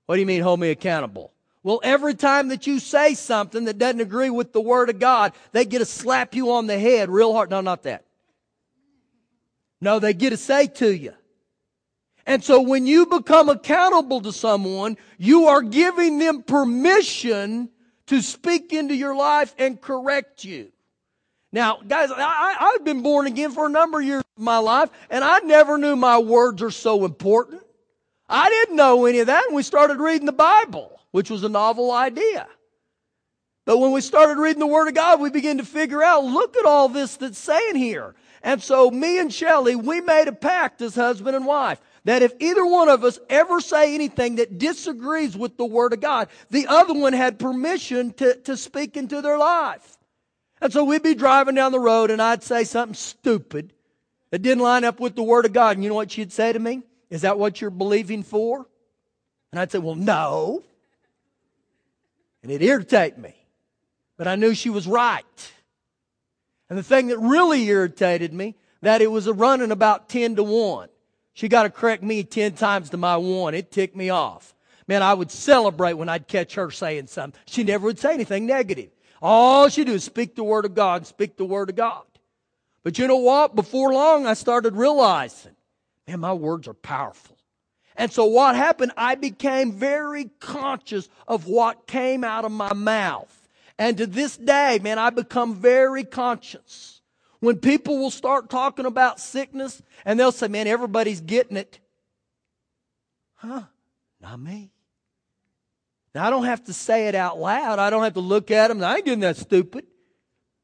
What 0.08 0.16
do 0.16 0.20
you 0.20 0.28
mean 0.28 0.42
hold 0.42 0.60
me 0.60 0.72
accountable? 0.72 1.32
Well, 1.66 1.80
every 1.82 2.14
time 2.14 2.50
that 2.50 2.68
you 2.68 2.78
say 2.78 3.16
something 3.16 3.66
that 3.66 3.80
doesn't 3.80 4.00
agree 4.00 4.30
with 4.30 4.54
the 4.54 4.62
Word 4.62 4.92
of 4.92 5.00
God, 5.00 5.34
they 5.52 5.66
get 5.66 5.80
to 5.80 5.86
slap 5.86 6.36
you 6.36 6.52
on 6.52 6.68
the 6.68 6.78
head 6.78 7.10
real 7.10 7.34
hard. 7.34 7.50
No, 7.50 7.60
not 7.60 7.82
that. 7.84 8.06
No, 9.82 9.98
they 9.98 10.14
get 10.14 10.30
to 10.30 10.38
say 10.38 10.68
to 10.68 10.96
you. 10.96 11.14
And 12.28 12.44
so 12.44 12.62
when 12.62 12.86
you 12.86 13.08
become 13.08 13.50
accountable 13.50 14.22
to 14.22 14.32
someone, 14.32 14.96
you 15.18 15.48
are 15.48 15.64
giving 15.64 16.20
them 16.20 16.44
permission 16.44 17.70
to 18.06 18.22
speak 18.22 18.72
into 18.72 18.96
your 18.96 19.16
life 19.16 19.56
and 19.58 19.82
correct 19.82 20.44
you. 20.44 20.72
Now, 21.52 21.80
guys, 21.88 22.12
I, 22.16 22.74
have 22.74 22.86
been 22.86 23.02
born 23.02 23.26
again 23.26 23.50
for 23.50 23.66
a 23.66 23.72
number 23.72 24.02
of 24.02 24.06
years 24.06 24.24
of 24.38 24.44
my 24.44 24.60
life, 24.60 24.92
and 25.10 25.24
I 25.24 25.40
never 25.40 25.80
knew 25.80 25.96
my 25.96 26.20
words 26.20 26.62
are 26.62 26.70
so 26.70 27.06
important. 27.06 27.64
I 28.30 28.52
didn't 28.52 28.76
know 28.76 29.08
any 29.08 29.18
of 29.18 29.28
that 29.28 29.46
when 29.48 29.56
we 29.56 29.64
started 29.64 29.98
reading 29.98 30.28
the 30.28 30.32
Bible 30.32 30.95
which 31.16 31.30
was 31.30 31.46
a 31.46 31.50
novel 31.50 31.94
idea. 31.94 32.46
But 33.64 33.78
when 33.78 33.94
we 33.94 34.02
started 34.02 34.38
reading 34.38 34.60
the 34.60 34.68
Word 34.68 34.90
of 34.90 34.96
God, 34.96 35.22
we 35.22 35.30
began 35.30 35.60
to 35.60 35.64
figure 35.64 36.04
out, 36.04 36.26
look 36.26 36.58
at 36.58 36.66
all 36.66 36.90
this 36.90 37.16
that's 37.16 37.38
saying 37.38 37.78
here. 37.78 38.16
And 38.44 38.62
so 38.62 38.92
me 38.92 39.18
and 39.18 39.34
Shelley, 39.34 39.78
we 39.78 40.02
made 40.02 40.28
a 40.28 40.34
pact 40.34 40.82
as 40.82 40.94
husband 40.94 41.34
and 41.34 41.46
wife 41.46 41.80
that 42.04 42.22
if 42.22 42.34
either 42.42 42.66
one 42.66 42.90
of 42.90 43.06
us 43.06 43.18
ever 43.30 43.62
say 43.62 43.96
anything 43.96 44.36
that 44.36 44.58
disagrees 44.58 45.38
with 45.38 45.56
the 45.56 45.64
Word 45.64 45.94
of 45.94 46.02
God, 46.02 46.28
the 46.50 46.68
other 46.68 46.94
one 46.94 47.14
had 47.14 47.40
permission 47.40 48.12
to, 48.16 48.36
to 48.42 48.58
speak 48.58 48.98
into 48.98 49.22
their 49.22 49.38
life. 49.38 49.98
And 50.60 50.74
so 50.74 50.84
we'd 50.84 51.02
be 51.02 51.16
driving 51.16 51.56
down 51.56 51.72
the 51.72 51.80
road 51.80 52.12
and 52.12 52.22
I'd 52.22 52.44
say 52.44 52.66
something 52.66 52.94
stupid 52.94 53.72
that 54.32 54.42
didn't 54.42 54.66
line 54.66 54.84
up 54.84 55.00
with 55.00 55.16
the 55.16 55.24
Word 55.24 55.46
of 55.46 55.54
God. 55.54 55.78
And 55.78 55.84
you 55.86 55.88
know 55.88 55.96
what 55.96 56.12
she'd 56.12 56.34
say 56.34 56.52
to 56.52 56.60
me? 56.60 56.82
Is 57.10 57.22
that 57.22 57.40
what 57.40 57.62
you're 57.62 57.70
believing 57.70 58.22
for? 58.22 58.68
And 59.54 59.62
I'd 59.62 59.72
say, 59.72 59.80
well, 59.80 59.96
no 59.96 60.62
and 62.46 62.54
it 62.54 62.62
irritated 62.62 63.18
me. 63.18 63.34
But 64.18 64.28
I 64.28 64.36
knew 64.36 64.54
she 64.54 64.70
was 64.70 64.86
right. 64.86 65.52
And 66.70 66.78
the 66.78 66.84
thing 66.84 67.08
that 67.08 67.18
really 67.18 67.64
irritated 67.64 68.34
me, 68.34 68.54
that 68.82 69.02
it 69.02 69.10
was 69.10 69.26
a 69.26 69.34
running 69.34 69.72
about 69.72 70.10
10 70.10 70.36
to 70.36 70.44
1. 70.44 70.90
She 71.34 71.48
got 71.48 71.64
to 71.64 71.72
correct 71.72 72.04
me 72.04 72.24
10 72.24 72.54
times 72.54 72.92
to 72.92 72.98
my 72.98 73.18
one. 73.18 73.56
It 73.56 73.72
ticked 73.72 73.96
me 73.96 74.12
off. 74.12 74.54
Man, 74.88 75.02
I 75.02 75.16
would 75.16 75.32
celebrate 75.32 75.94
when 75.94 76.08
I'd 76.08 76.28
catch 76.28 76.54
her 76.54 76.70
saying 76.70 77.08
something. 77.08 77.40
She 77.48 77.64
never 77.64 77.88
would 77.88 77.98
say 77.98 78.14
anything 78.14 78.46
negative. 78.46 78.92
All 79.24 79.68
she 79.70 79.84
do 79.84 79.94
is 79.94 80.04
speak 80.04 80.36
the 80.36 80.44
word 80.44 80.66
of 80.66 80.76
God, 80.76 81.08
speak 81.08 81.38
the 81.38 81.46
word 81.46 81.72
of 81.72 81.76
God. 81.76 82.04
But 82.84 83.00
you 83.00 83.08
know 83.08 83.18
what? 83.18 83.56
Before 83.56 83.92
long, 83.92 84.28
I 84.28 84.36
started 84.36 84.76
realizing, 84.76 85.56
man, 86.08 86.20
my 86.20 86.34
words 86.34 86.68
are 86.68 86.76
powerful. 86.76 87.35
And 87.96 88.12
so 88.12 88.26
what 88.26 88.56
happened? 88.56 88.92
I 88.98 89.16
became 89.16 89.72
very 89.72 90.30
conscious 90.40 91.08
of 91.28 91.48
what 91.48 91.88
came 91.88 92.24
out 92.24 92.46
of 92.46 92.52
my 92.52 92.74
mouth. 92.74 93.50
And 93.78 93.98
to 93.98 94.08
this 94.08 94.38
day, 94.38 94.80
man, 94.82 95.00
I 95.00 95.10
become 95.10 95.56
very 95.56 96.04
conscious. 96.04 97.02
When 97.40 97.58
people 97.58 97.98
will 97.98 98.12
start 98.12 98.50
talking 98.50 98.86
about 98.86 99.20
sickness 99.20 99.82
and 100.04 100.20
they'll 100.20 100.32
say, 100.32 100.48
man, 100.48 100.68
everybody's 100.68 101.22
getting 101.22 101.58
it. 101.58 101.80
Huh? 103.36 103.64
Not 104.22 104.40
me. 104.40 104.72
Now, 106.14 106.26
I 106.26 106.30
don't 106.30 106.46
have 106.46 106.64
to 106.66 106.74
say 106.74 107.08
it 107.08 107.16
out 107.16 107.40
loud. 107.40 107.78
I 107.78 107.90
don't 107.90 108.04
have 108.04 108.14
to 108.14 108.22
look 108.22 108.50
at 108.50 108.70
them. 108.70 108.82
I 108.84 108.96
ain't 108.96 109.06
getting 109.06 109.20
that 109.20 109.38
stupid. 109.38 109.86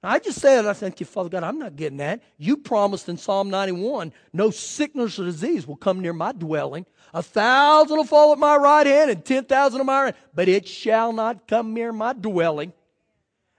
I 0.04 0.18
just 0.18 0.40
said, 0.40 0.66
I 0.66 0.74
you, 1.00 1.06
Father 1.06 1.30
God, 1.30 1.44
I'm 1.44 1.60
not 1.60 1.76
getting 1.76 1.98
that. 1.98 2.22
You 2.38 2.58
promised 2.58 3.08
in 3.08 3.18
Psalm 3.18 3.52
91, 3.52 4.12
no 4.34 4.50
sickness 4.50 5.20
or 5.20 5.26
disease 5.26 5.68
will 5.68 5.76
come 5.76 6.00
near 6.00 6.14
my 6.14 6.32
dwelling. 6.32 6.88
A 7.14 7.22
thousand 7.22 7.98
will 7.98 8.04
fall 8.04 8.32
at 8.32 8.40
my 8.40 8.56
right 8.56 8.88
hand 8.88 9.12
and 9.12 9.24
ten 9.24 9.46
thousand 9.46 9.80
at 9.80 9.86
my 9.86 10.04
right, 10.04 10.16
but 10.34 10.48
it 10.48 10.68
shall 10.68 11.14
not 11.14 11.48
come 11.48 11.74
near 11.74 11.92
my 11.92 12.14
dwelling. 12.14 12.74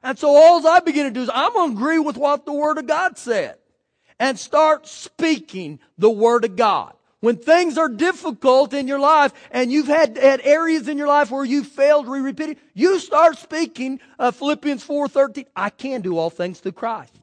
And 0.02 0.18
so 0.18 0.34
all 0.34 0.66
I 0.66 0.80
begin 0.80 1.04
to 1.04 1.12
do 1.12 1.22
is 1.22 1.30
I'm 1.32 1.52
going 1.52 1.70
to 1.70 1.76
agree 1.76 1.98
with 2.00 2.16
what 2.16 2.44
the 2.44 2.52
Word 2.52 2.78
of 2.78 2.88
God 2.88 3.16
said 3.18 3.56
and 4.18 4.36
start 4.36 4.88
speaking 4.88 5.78
the 5.96 6.10
Word 6.10 6.44
of 6.44 6.56
God. 6.56 6.94
When 7.22 7.36
things 7.36 7.78
are 7.78 7.88
difficult 7.88 8.74
in 8.74 8.88
your 8.88 8.98
life 8.98 9.32
and 9.52 9.70
you've 9.70 9.86
had, 9.86 10.18
had 10.18 10.40
areas 10.42 10.88
in 10.88 10.98
your 10.98 11.06
life 11.06 11.30
where 11.30 11.44
you 11.44 11.62
failed 11.62 12.08
re 12.08 12.18
repeated, 12.18 12.56
you 12.74 12.98
start 12.98 13.38
speaking 13.38 14.00
uh, 14.18 14.32
Philippians 14.32 14.84
4.13. 14.84 15.46
I 15.54 15.70
can 15.70 16.00
do 16.00 16.18
all 16.18 16.30
things 16.30 16.58
through 16.58 16.72
Christ. 16.72 17.16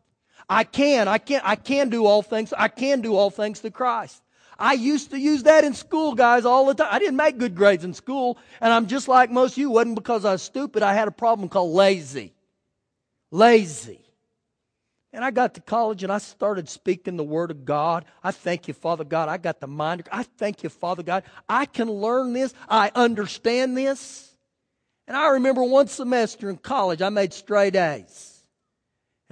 I 0.47 0.63
can, 0.63 1.09
I 1.09 1.17
can, 1.17 1.41
I 1.43 1.57
can 1.57 1.89
do 1.89 2.05
all 2.05 2.21
things. 2.21 2.53
I 2.57 2.69
can 2.69 3.01
do 3.01 3.17
all 3.17 3.29
things 3.29 3.59
through 3.59 3.71
Christ. 3.71 4.23
I 4.57 4.71
used 4.71 5.11
to 5.11 5.19
use 5.19 5.43
that 5.43 5.65
in 5.65 5.73
school, 5.73 6.15
guys, 6.15 6.45
all 6.45 6.65
the 6.67 6.75
time. 6.75 6.87
I 6.89 6.99
didn't 6.99 7.17
make 7.17 7.37
good 7.37 7.53
grades 7.53 7.83
in 7.83 7.93
school, 7.93 8.37
and 8.61 8.71
I'm 8.71 8.87
just 8.87 9.09
like 9.09 9.29
most 9.29 9.53
of 9.53 9.57
you. 9.57 9.69
It 9.69 9.73
wasn't 9.73 9.95
because 9.95 10.23
I 10.23 10.31
was 10.31 10.41
stupid. 10.41 10.81
I 10.81 10.93
had 10.93 11.09
a 11.09 11.11
problem 11.11 11.49
called 11.49 11.73
lazy. 11.73 12.33
Lazy. 13.31 13.99
And 15.11 15.25
I 15.25 15.31
got 15.31 15.55
to 15.55 15.61
college 15.61 16.03
and 16.03 16.11
I 16.11 16.19
started 16.19 16.69
speaking 16.69 17.17
the 17.17 17.23
Word 17.23 17.49
of 17.49 17.65
God. 17.65 18.05
I 18.23 18.31
thank 18.31 18.67
you, 18.67 18.73
Father 18.73 19.03
God. 19.03 19.27
I 19.27 19.37
got 19.37 19.59
the 19.59 19.67
mind. 19.67 20.07
I 20.11 20.23
thank 20.23 20.61
you, 20.61 20.69
Father 20.69 21.01
God. 21.01 21.23
I 21.47 21.65
can 21.65 21.89
learn 21.89 22.33
this. 22.33 22.53
I 22.67 22.91
understand 22.93 23.75
this. 23.75 24.35
And 25.07 25.17
I 25.17 25.29
remember 25.29 25.63
one 25.63 25.87
semester 25.87 26.51
in 26.51 26.57
college, 26.57 27.01
I 27.01 27.09
made 27.09 27.33
straight 27.33 27.75
A's. 27.75 28.43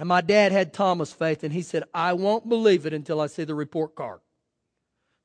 And 0.00 0.08
my 0.08 0.20
dad 0.20 0.50
had 0.50 0.72
Thomas 0.72 1.12
faith, 1.12 1.44
and 1.44 1.52
he 1.52 1.62
said, 1.62 1.84
I 1.94 2.12
won't 2.12 2.48
believe 2.48 2.86
it 2.86 2.92
until 2.92 3.20
I 3.20 3.26
see 3.26 3.44
the 3.44 3.54
report 3.54 3.94
card. 3.94 4.20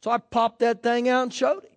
So 0.03 0.11
I 0.11 0.17
popped 0.17 0.59
that 0.59 0.83
thing 0.83 1.09
out 1.09 1.23
and 1.23 1.33
showed 1.33 1.63
him. 1.63 1.72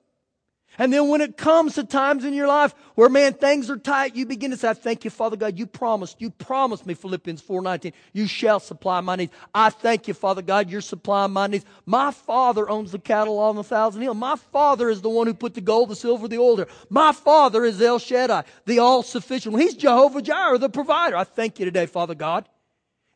And 0.78 0.92
then 0.92 1.08
when 1.08 1.20
it 1.20 1.36
comes 1.36 1.74
to 1.74 1.84
times 1.84 2.24
in 2.24 2.34
your 2.34 2.48
life 2.48 2.74
where, 2.94 3.08
man, 3.08 3.32
things 3.32 3.70
are 3.70 3.76
tight, 3.76 4.14
you 4.14 4.26
begin 4.26 4.50
to 4.50 4.56
say, 4.56 4.74
thank 4.74 5.04
you, 5.04 5.10
Father 5.10 5.36
God. 5.36 5.58
You 5.58 5.66
promised, 5.66 6.20
you 6.20 6.30
promised 6.30 6.86
me, 6.86 6.94
Philippians 6.94 7.42
4.19, 7.42 7.92
you 8.12 8.26
shall 8.26 8.60
supply 8.60 9.00
my 9.00 9.16
needs. 9.16 9.32
I 9.54 9.70
thank 9.70 10.08
you, 10.08 10.14
Father 10.14 10.42
God, 10.42 10.70
you're 10.70 10.80
supplying 10.80 11.32
my 11.32 11.46
needs. 11.46 11.64
My 11.86 12.10
Father 12.10 12.68
owns 12.68 12.92
the 12.92 12.98
cattle 12.98 13.38
on 13.38 13.56
the 13.56 13.64
thousand 13.64 14.02
hill. 14.02 14.14
My 14.14 14.36
Father 14.36 14.90
is 14.90 15.00
the 15.00 15.08
one 15.08 15.26
who 15.26 15.34
put 15.34 15.54
the 15.54 15.60
gold, 15.60 15.88
the 15.88 15.96
silver, 15.96 16.28
the 16.28 16.38
oil 16.38 16.56
there. 16.56 16.68
My 16.90 17.12
Father 17.12 17.64
is 17.64 17.80
El 17.80 17.98
Shaddai, 17.98 18.44
the 18.66 18.78
all-sufficient. 18.78 19.58
He's 19.58 19.74
Jehovah 19.74 20.22
Jireh, 20.22 20.58
the 20.58 20.68
provider. 20.68 21.16
I 21.16 21.24
thank 21.24 21.58
you 21.58 21.64
today, 21.64 21.86
Father 21.86 22.14
God. 22.14 22.48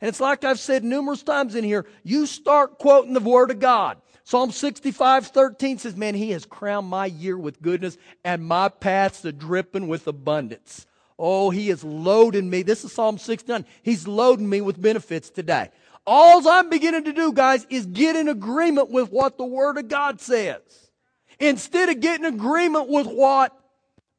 And 0.01 0.09
it's 0.09 0.20
like 0.20 0.44
I've 0.44 0.59
said 0.59 0.83
numerous 0.83 1.23
times 1.23 1.55
in 1.55 1.64
here, 1.64 1.85
you 2.03 2.25
start 2.25 2.79
quoting 2.79 3.12
the 3.12 3.20
Word 3.20 3.51
of 3.51 3.59
God. 3.59 3.99
Psalm 4.31 4.53
65, 4.53 5.27
13 5.27 5.79
says, 5.79 5.97
Man, 5.97 6.14
he 6.14 6.31
has 6.31 6.47
crowned 6.47 6.87
my 6.87 7.07
year 7.07 7.37
with 7.37 7.61
goodness 7.61 7.99
and 8.25 8.47
my 8.47 8.69
paths 8.69 9.25
are 9.25 9.33
dripping 9.33 9.88
with 9.88 10.07
abundance. 10.07 10.87
Oh, 11.19 11.51
he 11.51 11.69
is 11.69 11.83
loading 11.83 12.49
me. 12.49 12.62
This 12.62 12.85
is 12.85 12.93
Psalm 12.93 13.19
69. 13.19 13.66
He's 13.83 14.07
loading 14.07 14.49
me 14.49 14.61
with 14.61 14.81
benefits 14.81 15.31
today. 15.31 15.71
All 16.07 16.47
I'm 16.47 16.71
beginning 16.71 17.03
to 17.07 17.12
do, 17.12 17.33
guys, 17.33 17.66
is 17.71 17.87
get 17.87 18.14
in 18.14 18.29
agreement 18.29 18.88
with 18.88 19.11
what 19.11 19.37
the 19.37 19.45
Word 19.45 19.79
of 19.79 19.88
God 19.88 20.21
says. 20.21 20.93
Instead 21.40 21.88
of 21.88 21.99
getting 21.99 22.25
agreement 22.25 22.88
with 22.88 23.09
what 23.09 23.53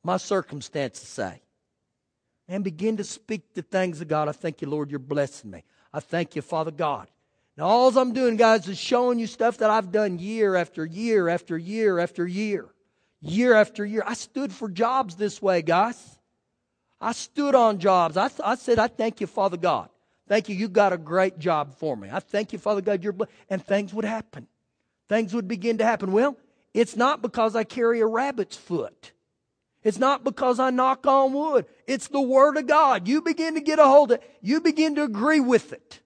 my 0.03 0.17
circumstances 0.17 1.07
say. 1.07 1.41
And 2.49 2.65
begin 2.65 2.97
to 2.97 3.05
speak 3.05 3.53
the 3.53 3.61
things 3.61 4.01
of 4.01 4.09
God. 4.09 4.27
I 4.27 4.33
thank 4.33 4.61
you, 4.61 4.67
Lord, 4.67 4.91
you're 4.91 4.99
blessing 4.99 5.51
me. 5.51 5.63
I 5.93 6.01
thank 6.01 6.35
you, 6.35 6.41
Father 6.41 6.71
God. 6.71 7.07
Now, 7.57 7.65
all 7.65 7.97
I'm 7.97 8.13
doing, 8.13 8.37
guys, 8.37 8.67
is 8.67 8.77
showing 8.77 9.19
you 9.19 9.27
stuff 9.27 9.57
that 9.57 9.69
I've 9.69 9.91
done 9.91 10.19
year 10.19 10.55
after 10.55 10.85
year 10.85 11.27
after 11.27 11.57
year 11.57 11.99
after 11.99 12.25
year. 12.25 12.67
Year 13.21 13.53
after 13.53 13.85
year. 13.85 14.03
I 14.05 14.13
stood 14.13 14.51
for 14.51 14.69
jobs 14.69 15.15
this 15.15 15.41
way, 15.41 15.61
guys. 15.61 16.17
I 16.99 17.11
stood 17.11 17.55
on 17.55 17.79
jobs. 17.79 18.17
I, 18.17 18.29
I 18.43 18.55
said, 18.55 18.79
I 18.79 18.87
thank 18.87 19.21
you, 19.21 19.27
Father 19.27 19.57
God. 19.57 19.89
Thank 20.27 20.49
you. 20.49 20.55
You 20.55 20.69
got 20.69 20.93
a 20.93 20.97
great 20.97 21.39
job 21.39 21.75
for 21.75 21.97
me. 21.97 22.09
I 22.11 22.19
thank 22.19 22.53
you, 22.53 22.59
Father 22.59 22.81
God. 22.81 23.03
You're. 23.03 23.15
And 23.49 23.63
things 23.63 23.93
would 23.93 24.05
happen. 24.05 24.47
Things 25.09 25.33
would 25.33 25.47
begin 25.47 25.79
to 25.79 25.83
happen. 25.83 26.13
Well, 26.13 26.37
it's 26.73 26.95
not 26.95 27.21
because 27.21 27.55
I 27.55 27.65
carry 27.65 27.99
a 27.99 28.07
rabbit's 28.07 28.55
foot. 28.55 29.11
It's 29.83 29.97
not 29.97 30.23
because 30.23 30.59
I 30.59 30.69
knock 30.69 31.05
on 31.05 31.33
wood. 31.33 31.65
It's 31.85 32.07
the 32.07 32.21
Word 32.21 32.55
of 32.55 32.67
God. 32.67 33.07
You 33.07 33.21
begin 33.21 33.55
to 33.55 33.61
get 33.61 33.79
a 33.79 33.83
hold 33.83 34.11
of 34.11 34.19
it. 34.19 34.37
You 34.41 34.61
begin 34.61 34.95
to 34.95 35.03
agree 35.03 35.39
with 35.39 35.73
it. 35.73 35.99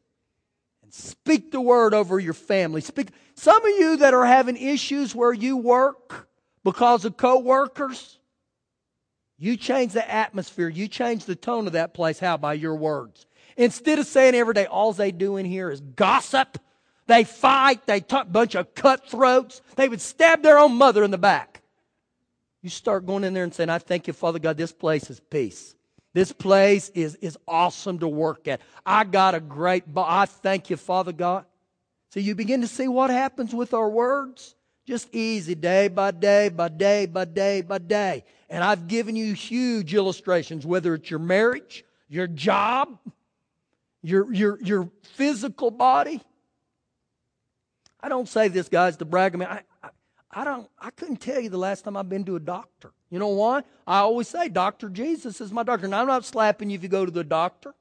Speak 0.89 1.52
the 1.52 1.62
word 1.62 1.93
over 1.93 2.19
your 2.19 2.34
family. 2.34 2.82
Speak. 2.82 3.10
Some 3.36 3.63
of 3.65 3.71
you 3.78 3.98
that 3.98 4.13
are 4.13 4.26
having 4.26 4.58
issues 4.58 5.13
where 5.13 5.34
you 5.34 5.58
work 5.58 6.28
because 6.63 7.06
of 7.06 7.17
coworkers, 7.17 8.17
you 9.38 9.58
change 9.58 9.93
the 9.93 10.10
atmosphere. 10.10 10.69
You 10.69 10.88
change 10.88 11.26
the 11.26 11.36
tone 11.36 11.67
of 11.67 11.74
that 11.74 11.93
place. 11.93 12.19
How? 12.19 12.38
By 12.38 12.54
your 12.54 12.76
words. 12.76 13.26
Instead 13.58 14.00
of 14.00 14.08
saying 14.08 14.36
every 14.36 14.54
day, 14.54 14.65
all 14.65 14.93
they 14.93 15.12
do 15.12 15.38
in 15.38 15.45
here 15.45 15.69
is 15.69 15.82
gossip. 15.82 16.58
They 17.08 17.24
fight. 17.24 17.86
They 17.86 18.00
talk 18.00 18.32
bunch 18.32 18.56
of 18.56 18.74
cutthroats. 18.74 19.62
They 19.76 19.89
would 19.89 20.02
stab 20.02 20.41
their 20.41 20.58
own 20.58 20.76
mother 20.76 21.04
in 21.04 21.12
the 21.12 21.17
back. 21.17 21.62
You 22.62 22.69
start 22.69 23.06
going 23.06 23.24
in 23.24 23.34
there 23.34 23.43
and 23.43 23.54
saying, 23.54 23.69
I 23.69 23.78
thank 23.78 24.08
you, 24.08 24.13
Father 24.13 24.39
God, 24.39 24.58
this 24.58 24.71
place 24.71 25.10
is 25.10 25.19
peace. 25.19 25.75
This 26.15 26.32
place 26.32 26.88
is, 26.95 27.15
is 27.15 27.38
awesome 27.45 27.99
to 27.99 28.08
work 28.08 28.47
at. 28.47 28.62
I 28.86 29.04
got 29.04 29.36
a 29.36 29.41
great, 29.41 29.86
bo- 29.86 30.06
I 30.08 30.25
thank 30.25 30.69
you, 30.69 30.78
Father 30.78 31.12
God. 31.12 31.43
So 32.12 32.21
you 32.21 32.36
begin 32.36 32.62
to 32.62 32.67
see 32.67 32.88
what 32.88 33.10
happens 33.10 33.54
with 33.54 33.73
our 33.73 33.89
words. 33.89 34.56
Just 34.88 35.13
easy, 35.13 35.56
day 35.56 35.89
by 35.89 36.12
day, 36.12 36.47
by 36.47 36.69
day, 36.69 37.06
by 37.06 37.25
day, 37.25 37.60
by 37.60 37.80
day. 37.80 38.23
And 38.49 38.63
I've 38.63 38.88
given 38.88 39.17
you 39.17 39.34
huge 39.34 39.93
illustrations, 39.93 40.65
whether 40.65 40.93
it's 40.93 41.10
your 41.10 41.19
marriage, 41.19 41.84
your 42.08 42.28
job, 42.28 42.97
your, 44.01 44.34
your, 44.34 44.58
your 44.62 44.89
physical 45.04 45.69
body. 45.69 46.21
I 47.99 48.08
don't 48.08 48.30
say 48.30 48.47
this, 48.47 48.69
guys, 48.69 48.95
to 48.97 49.04
brag. 49.04 49.36
I 49.36 49.38
mean, 49.38 49.49
I, 49.49 49.63
I, 49.84 49.89
I 50.32 50.43
don't, 50.45 50.69
I 50.80 50.91
couldn't 50.91 51.17
tell 51.17 51.41
you 51.41 51.49
the 51.49 51.58
last 51.58 51.84
time 51.84 51.97
I've 51.97 52.08
been 52.08 52.23
to 52.23 52.38
a 52.38 52.39
doctor. 52.39 52.93
You 53.10 53.20
know 53.20 53.30
why? 53.30 53.63
I 53.86 54.00
always 54.00 54.28
say, 54.28 54.50
Dr. 54.50 54.89
Jesus 54.89 55.39
is 55.39 55.52
my 55.52 55.63
doctor. 55.63 55.86
And 55.86 55.96
I'm 55.96 56.08
not 56.08 56.26
slapping 56.26 56.70
you 56.70 56.76
if 56.76 56.84
you 56.84 56.89
go 56.89 57.06
to 57.06 57.12
the 57.12 57.24
doctor. 57.24 57.74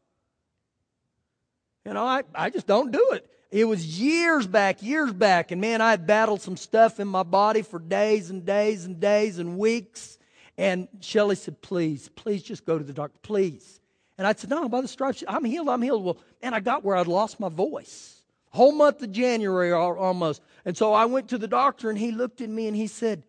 You 1.85 1.95
know, 1.95 2.05
I, 2.05 2.23
I 2.35 2.51
just 2.51 2.67
don't 2.67 2.91
do 2.91 3.11
it. 3.13 3.29
It 3.51 3.67
was 3.67 4.01
years 4.01 4.47
back, 4.47 4.83
years 4.83 5.13
back, 5.13 5.53
and 5.53 5.61
man, 5.61 5.81
I 5.81 5.91
had 5.93 6.09
battled 6.09 6.43
some 6.43 6.57
stuff 6.57 6.99
in 6.99 7.07
my 7.07 7.23
body 7.23 7.63
for 7.63 7.79
days 7.79 8.31
and 8.31 8.45
days 8.45 8.85
and 8.85 8.99
days 8.99 9.39
and 9.39 9.57
weeks. 9.57 10.19
And 10.59 10.89
Shelly 11.01 11.37
said, 11.37 11.61
Please, 11.63 12.09
please 12.17 12.43
just 12.43 12.65
go 12.65 12.79
to 12.79 12.85
the 12.85 12.93
doctor, 12.93 13.19
please. 13.23 13.81
And 14.19 14.27
I 14.27 14.35
said, 14.35 14.51
No, 14.51 14.69
by 14.69 14.81
the 14.81 14.89
stripes, 14.89 15.23
I'm 15.29 15.45
healed, 15.45 15.69
I'm 15.69 15.83
healed. 15.83 16.05
Well, 16.05 16.19
and 16.43 16.53
I 16.53 16.61
got 16.61 16.85
where 16.85 16.97
I'd 16.97 17.07
lost 17.07 17.39
my 17.39 17.49
voice. 17.49 18.23
Whole 18.51 18.73
month 18.73 19.03
of 19.03 19.13
January 19.13 19.73
almost. 19.73 20.43
And 20.65 20.77
so 20.77 20.93
I 20.93 21.05
went 21.05 21.29
to 21.29 21.39
the 21.39 21.49
doctor 21.49 21.91
and 21.91 21.99
he 21.99 22.13
looked 22.13 22.41
at 22.41 22.49
me 22.49 22.67
and 22.67 22.77
he 22.77 22.87
said, 22.87 23.25